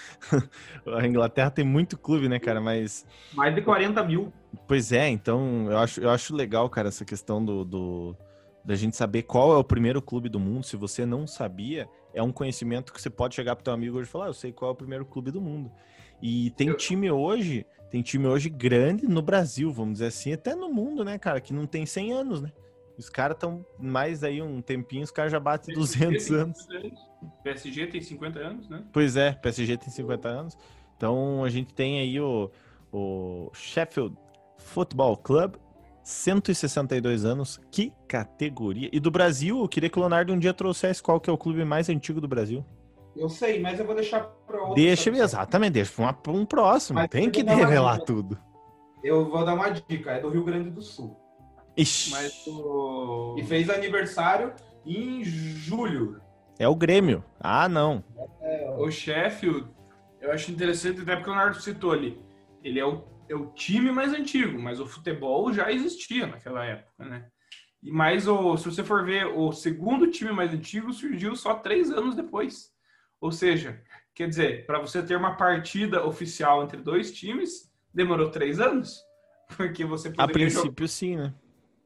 [0.87, 2.61] a Inglaterra tem muito clube, né, cara?
[2.61, 3.05] Mas.
[3.33, 4.33] Mais de 40 mil.
[4.69, 8.17] Pois é, então eu acho, eu acho legal, cara, essa questão do, do
[8.65, 10.65] da gente saber qual é o primeiro clube do mundo.
[10.65, 14.09] Se você não sabia, é um conhecimento que você pode chegar pro teu amigo hoje
[14.09, 15.73] e falar, ah, eu sei qual é o primeiro clube do mundo.
[16.23, 20.73] E tem time hoje, tem time hoje grande no Brasil, vamos dizer assim, até no
[20.73, 22.53] mundo, né, cara, que não tem 100 anos, né?
[22.97, 26.67] Os caras estão mais aí um tempinho, os caras já batem 200 anos.
[27.43, 28.83] PSG tem 50 anos, né?
[28.93, 30.59] Pois é, PSG tem 50 anos.
[30.97, 32.51] Então a gente tem aí o,
[32.93, 34.17] o Sheffield
[34.59, 35.57] Football Club,
[36.03, 38.89] 162 anos, que categoria.
[38.93, 41.39] E do Brasil, eu queria que o Leonardo um dia trouxesse qual que é o
[41.39, 42.65] clube mais antigo do Brasil.
[43.17, 44.75] Eu sei, mas eu vou deixar para outro.
[44.75, 46.99] Deixa, exatamente, deixa para um próximo.
[46.99, 48.39] Mas Tem que revelar tudo.
[49.03, 51.17] Eu vou dar uma dica, é do Rio Grande do Sul.
[51.77, 52.11] Ixi.
[52.11, 53.37] Mas o...
[53.39, 54.53] E fez aniversário
[54.85, 56.21] em julho.
[56.59, 57.25] É o Grêmio.
[57.41, 58.05] Ah, não.
[58.41, 59.69] É, o Sheffield,
[60.21, 62.21] eu acho interessante, até porque o Leonardo citou ali.
[62.63, 67.05] Ele é o é o time mais antigo, mas o futebol já existia naquela época,
[67.05, 67.27] né?
[67.83, 71.91] E mais o, se você for ver, o segundo time mais antigo surgiu só três
[71.91, 72.71] anos depois.
[73.21, 73.83] Ou seja,
[74.15, 78.99] quer dizer, para você ter uma partida oficial entre dois times, demorou três anos.
[79.57, 80.25] Porque você poderia.
[80.25, 80.89] A princípio, jogar...
[80.89, 81.35] sim, né?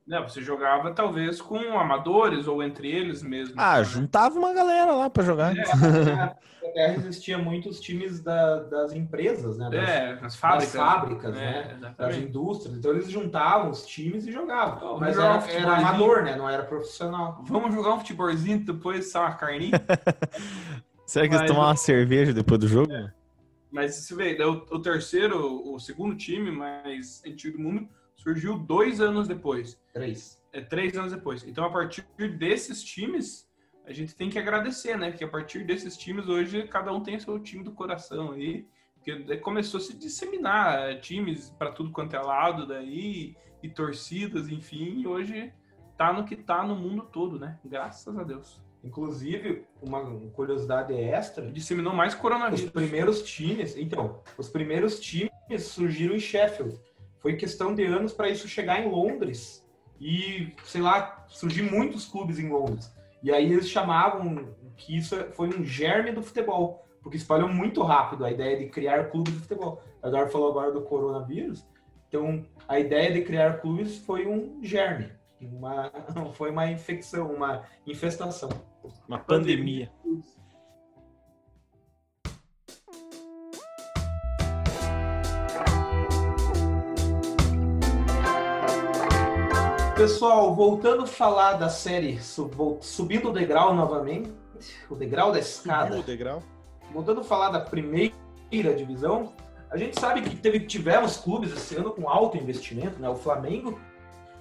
[0.08, 3.54] Não, você jogava talvez com amadores ou entre eles mesmo.
[3.58, 5.54] Ah, juntava uma galera lá para jogar.
[5.54, 5.60] É,
[6.66, 9.68] até existia muitos times da, das empresas, né?
[9.68, 11.74] Das, é, as fábricas, das, fábricas, é, né?
[11.76, 11.96] Exatamente.
[11.98, 12.78] Das indústrias.
[12.78, 14.94] Então eles juntavam os times e jogavam.
[14.94, 16.36] Oh, Mas era, um era amador, né?
[16.36, 17.44] Não era profissional.
[17.44, 19.78] Vamos jogar um futebolzinho depois só uma carninha?
[21.04, 22.90] Será que eles tomaram uma cerveja depois do jogo?
[22.90, 23.12] É.
[23.70, 29.00] Mas você vê, o, o terceiro, o segundo time mais antigo do mundo surgiu dois
[29.00, 29.80] anos depois.
[29.92, 30.42] Três.
[30.52, 31.44] É três anos depois.
[31.46, 32.04] Então, a partir
[32.36, 33.48] desses times,
[33.86, 35.10] a gente tem que agradecer, né?
[35.10, 38.66] Porque a partir desses times, hoje, cada um tem o seu time do coração aí.
[38.94, 44.48] Porque começou a se disseminar é, times para tudo quanto é lado daí, e torcidas,
[44.48, 45.52] enfim, e hoje
[45.96, 47.58] tá no que tá no mundo todo, né?
[47.64, 48.60] Graças a Deus.
[48.84, 51.50] Inclusive, uma curiosidade extra.
[51.50, 52.66] Disseminou mais coronavírus.
[52.66, 56.78] Os primeiros times, então, os primeiros times surgiram em Sheffield.
[57.20, 59.66] Foi questão de anos para isso chegar em Londres
[60.00, 62.92] e, sei lá, surgir muitos clubes em Londres.
[63.22, 68.24] E aí eles chamavam que isso foi um germe do futebol, porque espalhou muito rápido
[68.24, 69.82] a ideia de criar clubes de futebol.
[70.02, 71.66] A Eduardo falou agora do coronavírus,
[72.08, 75.90] então a ideia de criar clubes foi um germe, uma,
[76.34, 78.50] foi uma infecção, uma infestação.
[79.06, 79.90] Uma pandemia.
[80.02, 80.37] pandemia.
[89.98, 94.32] Pessoal, voltando a falar da série Subindo o Degrau novamente,
[94.88, 95.88] o degrau da escada.
[95.88, 96.42] Subiu o degrau.
[96.94, 98.14] Voltando a falar da primeira
[98.76, 99.32] divisão,
[99.68, 103.08] a gente sabe que teve, tivemos clubes esse ano com alto investimento, né?
[103.08, 103.76] O Flamengo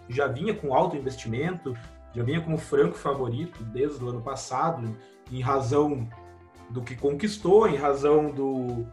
[0.08, 1.76] já vinha com alto investimento,
[2.13, 4.96] já vinha como franco favorito desde o ano passado,
[5.32, 6.08] em razão
[6.70, 8.86] do que conquistou, em razão do,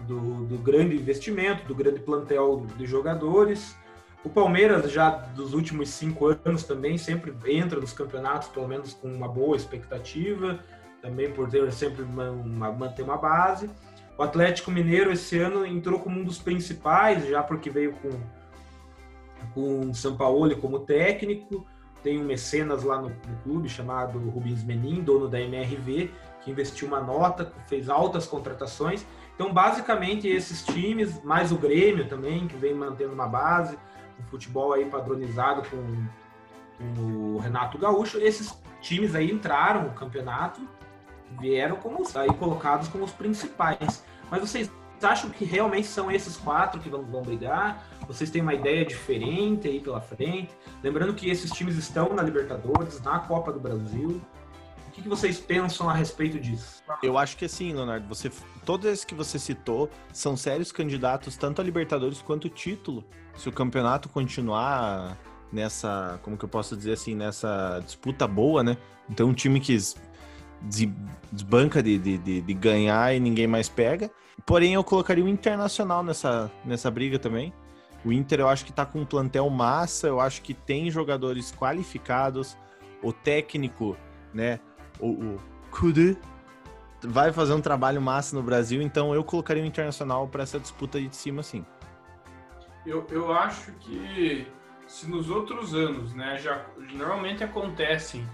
[0.00, 3.80] do, do grande investimento, do grande plantel de jogadores.
[4.24, 9.08] O Palmeiras, já dos últimos cinco anos, também sempre entra nos campeonatos, pelo menos com
[9.08, 10.60] uma boa expectativa,
[11.00, 13.68] também por ter sempre uma, uma, manter uma base.
[14.16, 18.10] O Atlético Mineiro, esse ano, entrou como um dos principais, já porque veio com,
[19.54, 21.66] com o São Paulo como técnico.
[22.00, 26.10] Tem um mecenas lá no, no clube chamado Rubens Menin, dono da MRV,
[26.44, 29.04] que investiu uma nota, fez altas contratações.
[29.34, 33.76] Então, basicamente, esses times, mais o Grêmio também, que vem mantendo uma base
[34.30, 36.06] futebol aí padronizado com,
[36.78, 40.60] com o Renato Gaúcho, esses times aí entraram no campeonato,
[41.40, 44.04] vieram como aí colocados como os principais.
[44.30, 44.70] Mas vocês
[45.02, 47.84] acham que realmente são esses quatro que vão, vão brigar?
[48.06, 50.50] Vocês têm uma ideia diferente aí pela frente?
[50.82, 54.20] Lembrando que esses times estão na Libertadores, na Copa do Brasil.
[54.92, 56.82] O que, que vocês pensam a respeito disso?
[57.02, 58.30] Eu acho que assim, Leonardo, você,
[58.62, 63.02] todos esses que você citou são sérios candidatos tanto a Libertadores quanto título.
[63.34, 65.16] Se o campeonato continuar
[65.50, 68.76] nessa, como que eu posso dizer assim, nessa disputa boa, né?
[69.08, 69.74] Então um time que
[70.60, 74.10] desbanca de, de, de, de ganhar e ninguém mais pega.
[74.44, 77.50] Porém, eu colocaria o Internacional nessa, nessa briga também.
[78.04, 81.50] O Inter eu acho que tá com um plantel massa, eu acho que tem jogadores
[81.50, 82.58] qualificados,
[83.02, 83.96] o técnico,
[84.34, 84.60] né,
[85.02, 86.16] o, o Kudu,
[87.02, 91.00] vai fazer um trabalho massa no Brasil, então eu colocaria o Internacional para essa disputa
[91.00, 91.64] de cima, sim.
[92.86, 94.46] Eu, eu acho que
[94.86, 98.26] se nos outros anos, né, já normalmente acontecem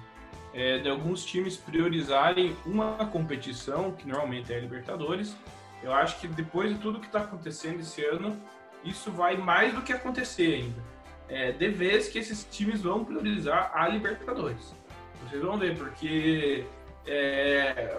[0.52, 5.36] é, de alguns times priorizarem uma competição, que normalmente é a Libertadores,
[5.82, 8.36] eu acho que depois de tudo que está acontecendo esse ano,
[8.84, 10.82] isso vai mais do que acontecer ainda.
[11.28, 14.74] É, de vez que esses times vão priorizar a Libertadores.
[15.22, 16.64] Vocês vão ver, porque
[17.06, 17.96] é,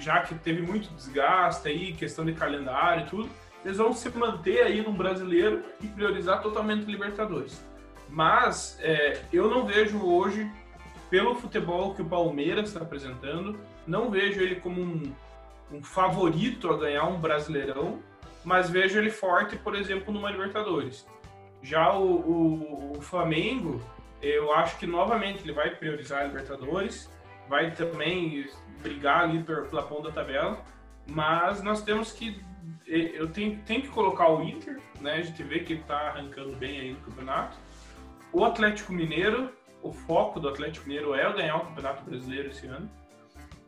[0.00, 3.28] já que teve muito desgaste aí, questão de calendário e tudo,
[3.64, 7.62] eles vão se manter aí no brasileiro e priorizar totalmente a Libertadores.
[8.08, 10.50] Mas é, eu não vejo hoje,
[11.10, 15.12] pelo futebol que o Palmeiras está apresentando, não vejo ele como um,
[15.72, 17.98] um favorito a ganhar um Brasileirão,
[18.44, 21.04] mas vejo ele forte, por exemplo, numa Libertadores.
[21.62, 23.82] Já o, o, o Flamengo,
[24.22, 27.10] eu acho que novamente ele vai priorizar a Libertadores,
[27.48, 28.48] vai também
[28.82, 30.64] brigar ali pela ponta da tabela,
[31.08, 32.40] mas nós temos que
[32.86, 35.14] eu tenho, tenho que colocar o Inter, né?
[35.14, 37.58] A gente vê que ele está arrancando bem aí no campeonato.
[38.32, 39.52] O Atlético Mineiro,
[39.82, 42.88] o foco do Atlético Mineiro é ganhar o Campeonato Brasileiro esse ano.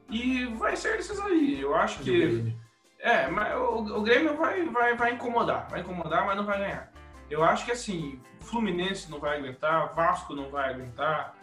[0.09, 1.61] E vai ser esses aí.
[1.61, 2.55] Eu acho que.
[3.01, 5.69] É, mas o, o Grêmio vai, vai, vai incomodar.
[5.69, 6.93] Vai incomodar, mas não vai ganhar.
[7.31, 11.35] Eu acho que assim, Fluminense não vai aguentar, Vasco não vai aguentar.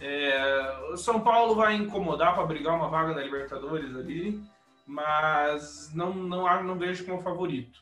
[0.00, 4.42] É, São Paulo vai incomodar para brigar uma vaga da Libertadores ali,
[4.86, 7.80] mas não, não, não vejo como favorito.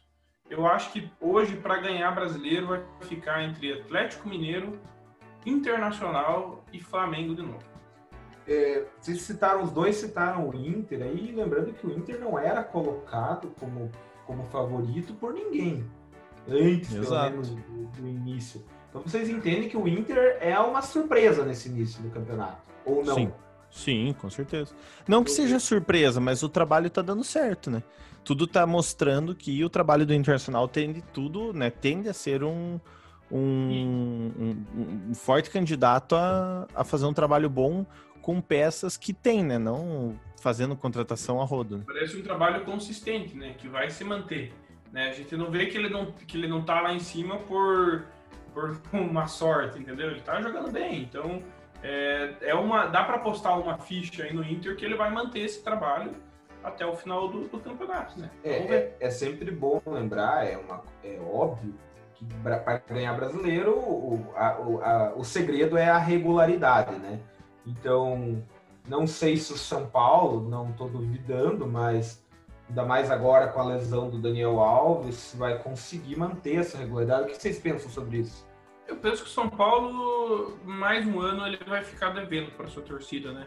[0.49, 4.79] Eu acho que hoje, para ganhar brasileiro, vai ficar entre Atlético Mineiro,
[5.45, 7.65] Internacional e Flamengo de novo.
[8.47, 12.63] É, vocês citaram, os dois citaram o Inter aí, lembrando que o Inter não era
[12.63, 13.91] colocado como,
[14.25, 15.85] como favorito por ninguém.
[16.49, 17.31] Antes, Exato.
[17.31, 18.65] pelo menos, do, do início.
[18.89, 23.15] Então vocês entendem que o Inter é uma surpresa nesse início do campeonato, ou não?
[23.15, 23.33] Sim,
[23.71, 24.75] sim com certeza.
[25.07, 27.83] Não que seja surpresa, mas o trabalho tá dando certo, né?
[28.25, 31.71] Tudo tá mostrando que o trabalho do Internacional tende tudo, né?
[31.71, 32.81] Tende a ser um,
[33.31, 34.65] um, um,
[35.11, 37.87] um forte candidato a, a fazer um trabalho bom
[38.23, 39.59] com peças que tem, né?
[39.59, 41.79] Não fazendo contratação a rodo.
[41.79, 41.85] Né?
[41.87, 43.55] Parece um trabalho consistente, né?
[43.59, 44.53] Que vai se manter.
[44.93, 45.09] Né?
[45.09, 48.07] A gente não vê que ele não, que ele não tá lá em cima por,
[48.53, 50.11] por uma sorte, entendeu?
[50.11, 51.03] Ele tá jogando bem.
[51.03, 51.41] Então,
[51.83, 55.41] é, é uma, dá para apostar uma ficha aí no Inter que ele vai manter
[55.41, 56.13] esse trabalho
[56.65, 58.29] até o final do, do campeonato, né?
[58.43, 61.75] É, é, é, sempre bom lembrar, é, uma, é óbvio
[62.15, 67.21] que para ganhar brasileiro o, a, o, a, o segredo é a regularidade, né?
[67.65, 68.43] Então,
[68.89, 72.26] não sei se o São Paulo, não estou duvidando, mas
[72.69, 77.25] ainda mais agora com a lesão do Daniel Alves, vai conseguir manter essa regularidade.
[77.25, 78.47] O que vocês pensam sobre isso?
[78.87, 82.83] Eu penso que o São Paulo, mais um ano, ele vai ficar devendo para sua
[82.83, 83.47] torcida, né?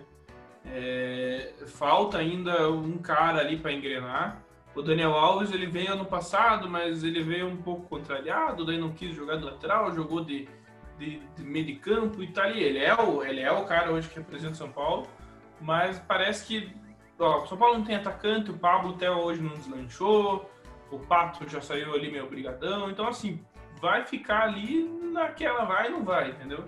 [0.65, 4.43] É, falta ainda um cara ali para engrenar.
[4.75, 8.91] O Daniel Alves ele veio ano passado, mas ele veio um pouco contrariado, daí não
[8.91, 10.47] quis jogar de lateral, jogou de
[10.99, 12.61] de, de meio de campo e tá ali.
[12.61, 15.07] Ele é, o, ele é o cara hoje que representa São Paulo,
[15.61, 16.71] mas parece que
[17.19, 20.49] ó, São Paulo não tem atacante, o Pablo até hoje não deslanchou,
[20.91, 23.43] o Pato já saiu ali meio brigadão, então assim,
[23.81, 26.65] vai ficar ali naquela vai não vai, entendeu?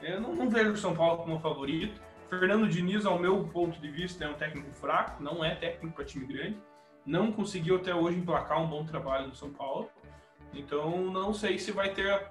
[0.00, 2.00] Eu não, não vejo o São Paulo como favorito.
[2.28, 6.04] Fernando Diniz, ao meu ponto de vista, é um técnico fraco, não é técnico para
[6.04, 6.58] time grande.
[7.04, 9.88] Não conseguiu até hoje emplacar um bom trabalho no São Paulo.
[10.52, 12.28] Então, não sei se vai ter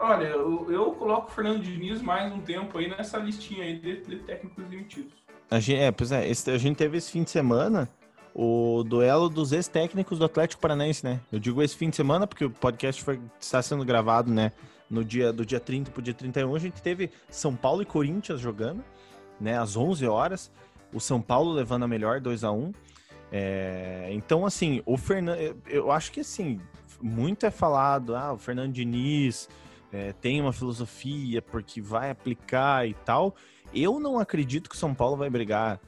[0.00, 4.00] Olha, eu, eu, coloco o Fernando Diniz mais um tempo aí nessa listinha aí de,
[4.00, 5.19] de técnicos demitidos.
[5.50, 7.88] A gente, é, pois é, esse, a gente teve esse fim de semana
[8.34, 11.20] o duelo dos ex-técnicos do Atlético Paranaense, né?
[11.32, 14.52] Eu digo esse fim de semana porque o podcast foi, está sendo gravado, né?
[14.88, 17.84] No dia do dia 30 para o dia 31, a gente teve São Paulo e
[17.84, 18.84] Corinthians jogando,
[19.40, 19.58] né?
[19.58, 20.50] Às 11 horas.
[20.92, 22.72] O São Paulo levando a melhor 2 a 1
[23.32, 25.38] é, Então, assim, o Fernando.
[25.66, 26.60] Eu acho que, assim,
[27.00, 29.48] muito é falado, ah, o Fernando Diniz
[29.92, 33.34] é, tem uma filosofia porque vai aplicar e tal.
[33.74, 35.80] Eu não acredito que o São Paulo vai brigar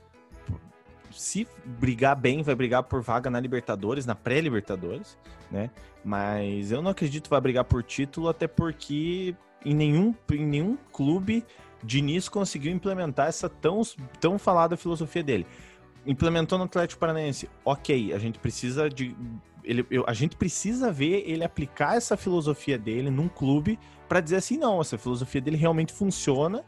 [1.10, 5.18] se brigar bem, vai brigar por vaga na Libertadores, na pré-Libertadores,
[5.50, 5.70] né?
[6.04, 10.76] Mas eu não acredito que vai brigar por título, até porque em nenhum, em nenhum
[10.92, 11.44] clube
[11.84, 13.82] Diniz conseguiu implementar essa tão,
[14.20, 15.46] tão falada filosofia dele.
[16.06, 19.14] Implementou no Atlético Paranaense, ok, a gente precisa de.
[19.64, 23.78] Ele, eu, a gente precisa ver ele aplicar essa filosofia dele num clube
[24.08, 26.64] para dizer assim, não, essa filosofia dele realmente funciona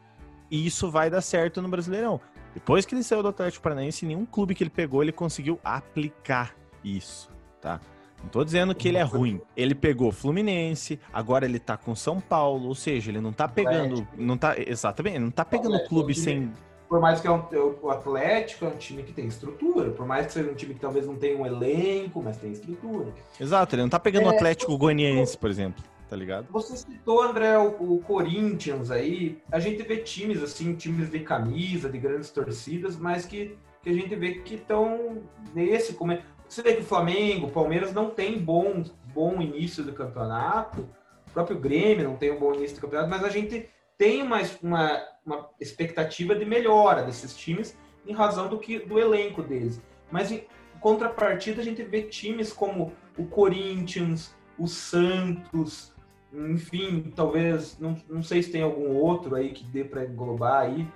[0.50, 2.20] e isso vai dar certo no Brasileirão.
[2.54, 6.54] Depois que ele saiu do Atlético Paranaense, nenhum clube que ele pegou, ele conseguiu aplicar
[6.84, 7.28] isso,
[7.60, 7.80] tá?
[8.22, 9.40] Não tô dizendo que ele é ruim.
[9.56, 14.06] Ele pegou Fluminense, agora ele tá com São Paulo, ou seja, ele não tá pegando,
[14.16, 16.50] não tá, exatamente, não tá pegando o clube sem
[16.88, 17.42] por mais que é um,
[17.82, 20.80] o Atlético é um time que tem estrutura, por mais que seja um time que
[20.80, 23.12] talvez não tenha um elenco, mas tem estrutura.
[23.40, 26.46] Exato, ele não tá pegando o é, Atlético Goianiense, por exemplo tá ligado?
[26.50, 29.38] Você citou, André, o, o, Corinthians aí.
[29.50, 33.92] A gente vê times, assim, times de camisa, de grandes torcidas, mas que, que a
[33.92, 35.22] gente vê que estão
[35.54, 35.94] nesse.
[35.94, 36.16] Como
[36.48, 40.88] você vê que o Flamengo, o Palmeiras não tem bom, bom início do campeonato,
[41.28, 44.40] o próprio Grêmio não tem um bom início do campeonato, mas a gente tem uma,
[44.62, 47.76] uma, uma expectativa de melhora desses times
[48.06, 49.80] em razão do, que, do elenco deles.
[50.10, 50.44] Mas em
[50.80, 55.93] contrapartida, a gente vê times como o Corinthians, o Santos,
[56.34, 60.86] enfim, talvez, não, não sei se tem algum outro aí que dê para englobar aí,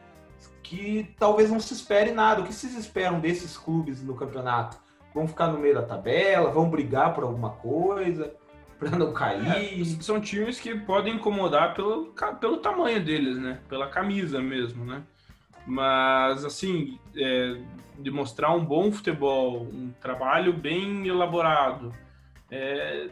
[0.63, 2.43] que talvez não se espere nada.
[2.43, 4.77] O que vocês esperam desses clubes no campeonato?
[5.15, 6.51] Vão ficar no meio da tabela?
[6.51, 8.35] Vão brigar por alguma coisa?
[8.79, 9.81] Para não cair?
[9.81, 13.61] É, são times que podem incomodar pelo, pelo tamanho deles, né?
[13.69, 15.03] Pela camisa mesmo, né?
[15.67, 17.61] Mas, assim, é,
[17.99, 21.93] demonstrar um bom futebol, um trabalho bem elaborado,
[22.51, 23.09] é,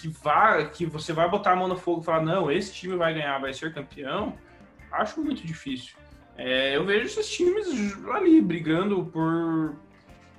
[0.00, 2.96] que vá, que você vai botar a mão no fogo e falar, não, esse time
[2.96, 4.36] vai ganhar, vai ser campeão,
[4.90, 5.96] acho muito difícil.
[6.36, 7.66] É, eu vejo esses times
[8.08, 9.76] ali brigando por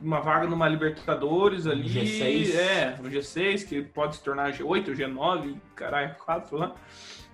[0.01, 1.87] uma vaga numa Libertadores ali.
[1.87, 2.55] G6.
[2.55, 6.75] É, o G6, que pode se tornar G8, G9, caralho, 4 lá.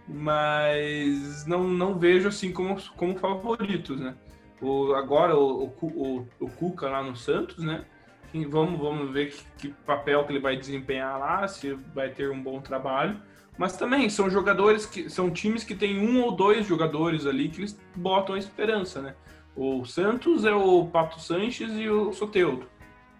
[0.08, 4.16] Mas não, não vejo assim como, como favoritos, né?
[4.62, 7.86] O, agora o, o, o, o Cuca lá no Santos, né?
[8.34, 12.42] Vamos, vamos ver que, que, papel que ele vai desempenhar lá, se vai ter um
[12.42, 13.20] bom trabalho.
[13.58, 17.60] Mas também são jogadores que são times que tem um ou dois jogadores ali que
[17.60, 19.16] eles botam a esperança, né?
[19.56, 22.68] O Santos é o Pato Sanches e o Soteudo.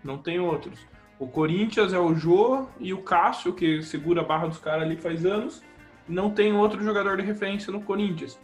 [0.04, 0.80] Não tem outros.
[1.20, 4.96] O Corinthians é o Jô e o Cássio, que segura a barra dos caras ali
[4.96, 5.62] faz anos.
[6.08, 8.40] Não tem outro jogador de referência no Corinthians.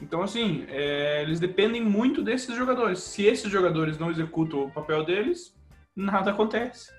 [0.00, 3.00] Então, assim, é, eles dependem muito desses jogadores.
[3.00, 5.54] Se esses jogadores não executam o papel deles,
[5.94, 6.90] nada acontece.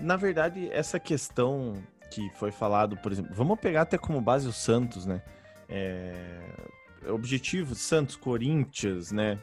[0.00, 1.74] Na verdade, essa questão
[2.10, 5.22] que foi falado, por exemplo, vamos pegar até como base o Santos, né?
[5.68, 6.40] É...
[7.08, 9.38] Objetivo Santos, Corinthians, né?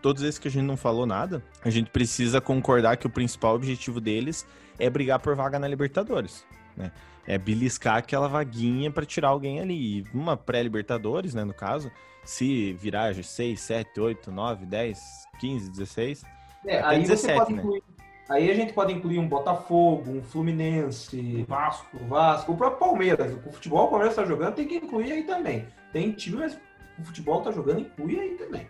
[0.00, 3.54] Todos esses que a gente não falou nada, a gente precisa concordar que o principal
[3.54, 4.46] objetivo deles
[4.78, 6.46] é brigar por vaga na Libertadores,
[6.76, 6.90] né?
[7.26, 10.04] É beliscar aquela vaguinha para tirar alguém ali.
[10.14, 11.90] Uma pré-Libertadores, né, no caso,
[12.24, 14.98] se virar G6, 7, 8, 9, 10,
[15.38, 16.24] 15, 16,
[16.66, 17.62] é, aí 17, você pode né?
[17.62, 17.82] incluir,
[18.30, 23.36] Aí a gente pode incluir um Botafogo, um Fluminense, Vasco, Vasco, o próprio Palmeiras.
[23.44, 25.66] O futebol o Palmeiras está jogando, tem que incluir aí também.
[25.92, 26.56] Tem time, mas
[26.96, 28.68] o futebol está jogando, inclui aí também.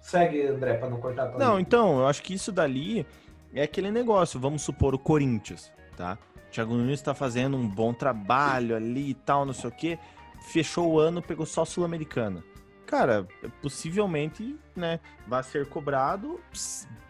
[0.00, 1.30] Segue, André, para não cortar.
[1.38, 3.06] Não, então, eu acho que isso dali
[3.52, 4.40] é aquele negócio.
[4.40, 6.16] Vamos supor o Corinthians, tá?
[6.48, 9.98] O Thiago Nunes está fazendo um bom trabalho ali e tal, não sei o quê.
[10.40, 12.42] Fechou o ano, pegou só Sul-Americana.
[12.86, 13.28] Cara,
[13.60, 16.40] possivelmente, né, vai ser cobrado,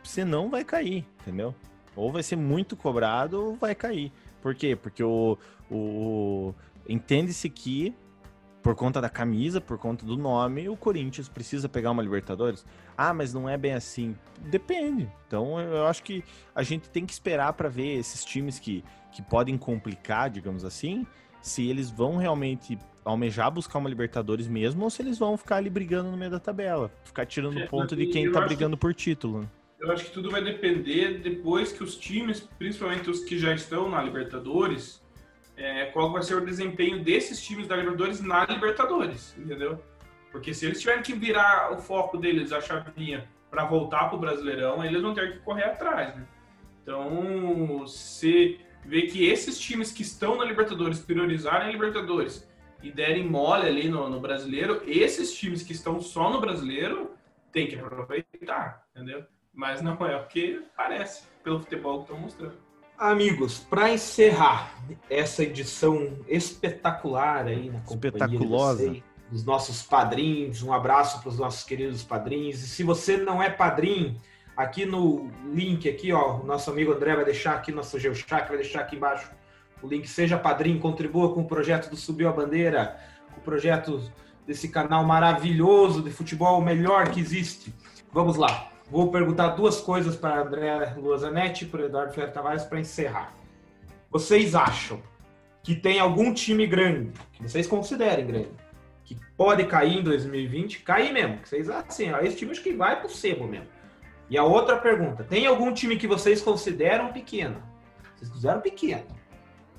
[0.02, 1.54] senão vai cair, entendeu?
[1.96, 4.12] Ou vai ser muito cobrado ou vai cair.
[4.40, 4.76] Por quê?
[4.76, 5.38] Porque o,
[5.70, 6.54] o
[6.88, 7.94] entende-se que
[8.64, 12.64] por conta da camisa, por conta do nome, o Corinthians precisa pegar uma Libertadores.
[12.96, 14.16] Ah, mas não é bem assim.
[14.38, 15.06] Depende.
[15.26, 16.24] Então eu acho que
[16.54, 18.82] a gente tem que esperar para ver esses times que,
[19.12, 21.06] que podem complicar, digamos assim,
[21.42, 25.68] se eles vão realmente almejar buscar uma Libertadores mesmo ou se eles vão ficar ali
[25.68, 29.46] brigando no meio da tabela, ficar tirando é, ponto de quem tá brigando por título.
[29.84, 33.86] Eu acho que tudo vai depender depois que os times, principalmente os que já estão
[33.90, 35.04] na Libertadores,
[35.58, 39.78] é, qual vai ser o desempenho desses times da Libertadores na Libertadores, entendeu?
[40.32, 44.18] Porque se eles tiverem que virar o foco deles, a chavinha, para voltar para o
[44.18, 46.26] Brasileirão, eles vão ter que correr atrás, né?
[46.82, 52.48] Então, se vê que esses times que estão na Libertadores priorizarem a Libertadores
[52.82, 57.12] e derem mole ali no, no Brasileiro, esses times que estão só no Brasileiro
[57.52, 59.26] tem que aproveitar, entendeu?
[59.54, 62.56] Mas não é o que parece, pelo futebol que estão mostrando.
[62.98, 64.72] Amigos, para encerrar
[65.10, 68.96] essa edição espetacular aí na Espetaculosa.
[69.30, 72.62] dos nossos padrinhos, um abraço para os nossos queridos padrinhos.
[72.62, 74.20] E se você não é padrinho,
[74.56, 78.80] aqui no link aqui, ó, nosso amigo André vai deixar aqui, nosso GeoChac vai deixar
[78.80, 79.30] aqui embaixo
[79.82, 82.98] o link Seja Padrinho, contribua com o projeto do Subiu a Bandeira,
[83.32, 84.00] com o projeto
[84.46, 87.74] desse canal maravilhoso de futebol, o melhor que existe.
[88.12, 88.70] Vamos lá.
[88.90, 93.32] Vou perguntar duas coisas para André Luazanetti e para Eduardo Ferreira Tavares para encerrar.
[94.10, 95.02] Vocês acham
[95.62, 98.50] que tem algum time grande, que vocês considerem grande,
[99.02, 100.80] que pode cair em 2020?
[100.80, 101.38] Cair mesmo.
[101.38, 103.66] Que vocês assim, ó, esse time acho que vai pro sebo mesmo.
[104.28, 107.62] E a outra pergunta, tem algum time que vocês consideram pequeno?
[108.14, 109.04] Vocês consideram pequeno?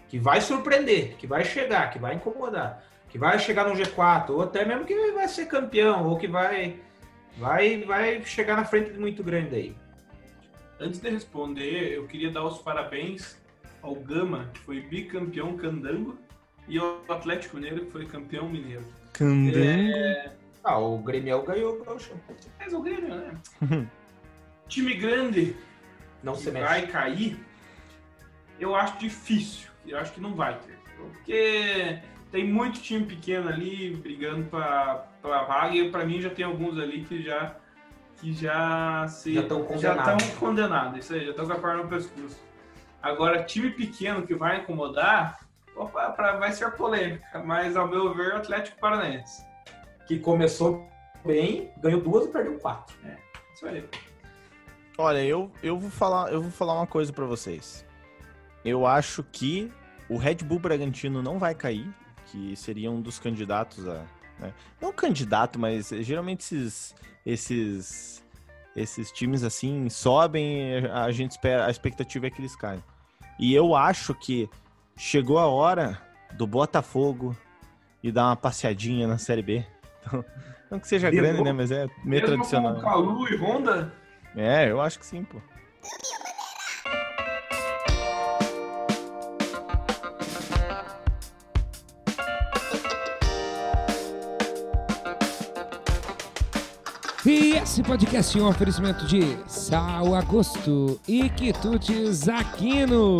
[0.07, 4.41] Que vai surpreender, que vai chegar, que vai incomodar, que vai chegar no G4, ou
[4.41, 6.79] até mesmo que vai ser campeão, ou que vai
[7.37, 9.75] vai vai chegar na frente de muito grande aí.
[10.79, 13.37] Antes de responder, eu queria dar os parabéns
[13.81, 16.17] ao Gama, que foi bicampeão candango,
[16.67, 18.83] e ao Atlético Mineiro, que foi campeão mineiro.
[19.13, 19.57] Candango?
[19.57, 20.31] É,
[20.63, 22.11] Ah, o Grêmio ganhou o Gaúcho.
[22.59, 23.37] mas o Grêmio, né?
[24.67, 25.55] Time grande
[26.23, 26.65] Não que se mexe.
[26.67, 27.39] vai cair,
[28.59, 29.69] eu acho difícil.
[29.85, 30.75] Eu acho que não vai ter.
[30.97, 31.99] Porque
[32.31, 36.77] tem muito time pequeno ali brigando para a vaga e para mim já tem alguns
[36.79, 37.55] ali que já
[38.17, 40.23] que já se Já tão já condenados.
[40.23, 42.39] estão condenados, isso aí, já estão com a perna no pescoço.
[43.01, 45.39] Agora, time pequeno que vai incomodar,
[45.75, 49.45] opa, pra, vai ser polêmica, mas ao meu ver, o Atlético Paranaense.
[50.07, 50.87] Que começou
[51.25, 52.95] bem, ganhou duas e perdeu quatro.
[53.53, 53.87] Isso aí.
[54.97, 57.85] Olha, eu, eu, vou falar, eu vou falar uma coisa pra vocês.
[58.63, 59.71] Eu acho que
[60.09, 61.87] o Red Bull Bragantino não vai cair,
[62.27, 64.03] que seria um dos candidatos a.
[64.39, 64.53] né?
[64.81, 68.23] Não candidato, mas eh, geralmente esses, esses,
[68.75, 72.83] esses times assim sobem, a gente espera, a expectativa é que eles caem.
[73.39, 74.49] E eu acho que
[74.97, 76.01] chegou a hora
[76.33, 77.35] do Botafogo
[78.03, 79.65] e dar uma passeadinha na Série B.
[80.01, 80.23] Então,
[80.71, 81.51] não que seja De grande, né?
[81.51, 82.75] Mas é meio Mesmo tradicional.
[82.75, 83.93] com Calu e Honda,
[84.35, 85.41] É, eu acho que sim, pô.
[97.27, 103.17] E esse podcast é um oferecimento de Sal Agosto e Quitutes Aquino.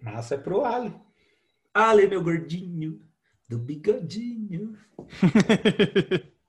[0.00, 0.98] Massa é pro Ali.
[1.74, 2.98] Ali, meu gordinho,
[3.46, 4.74] do bigodinho.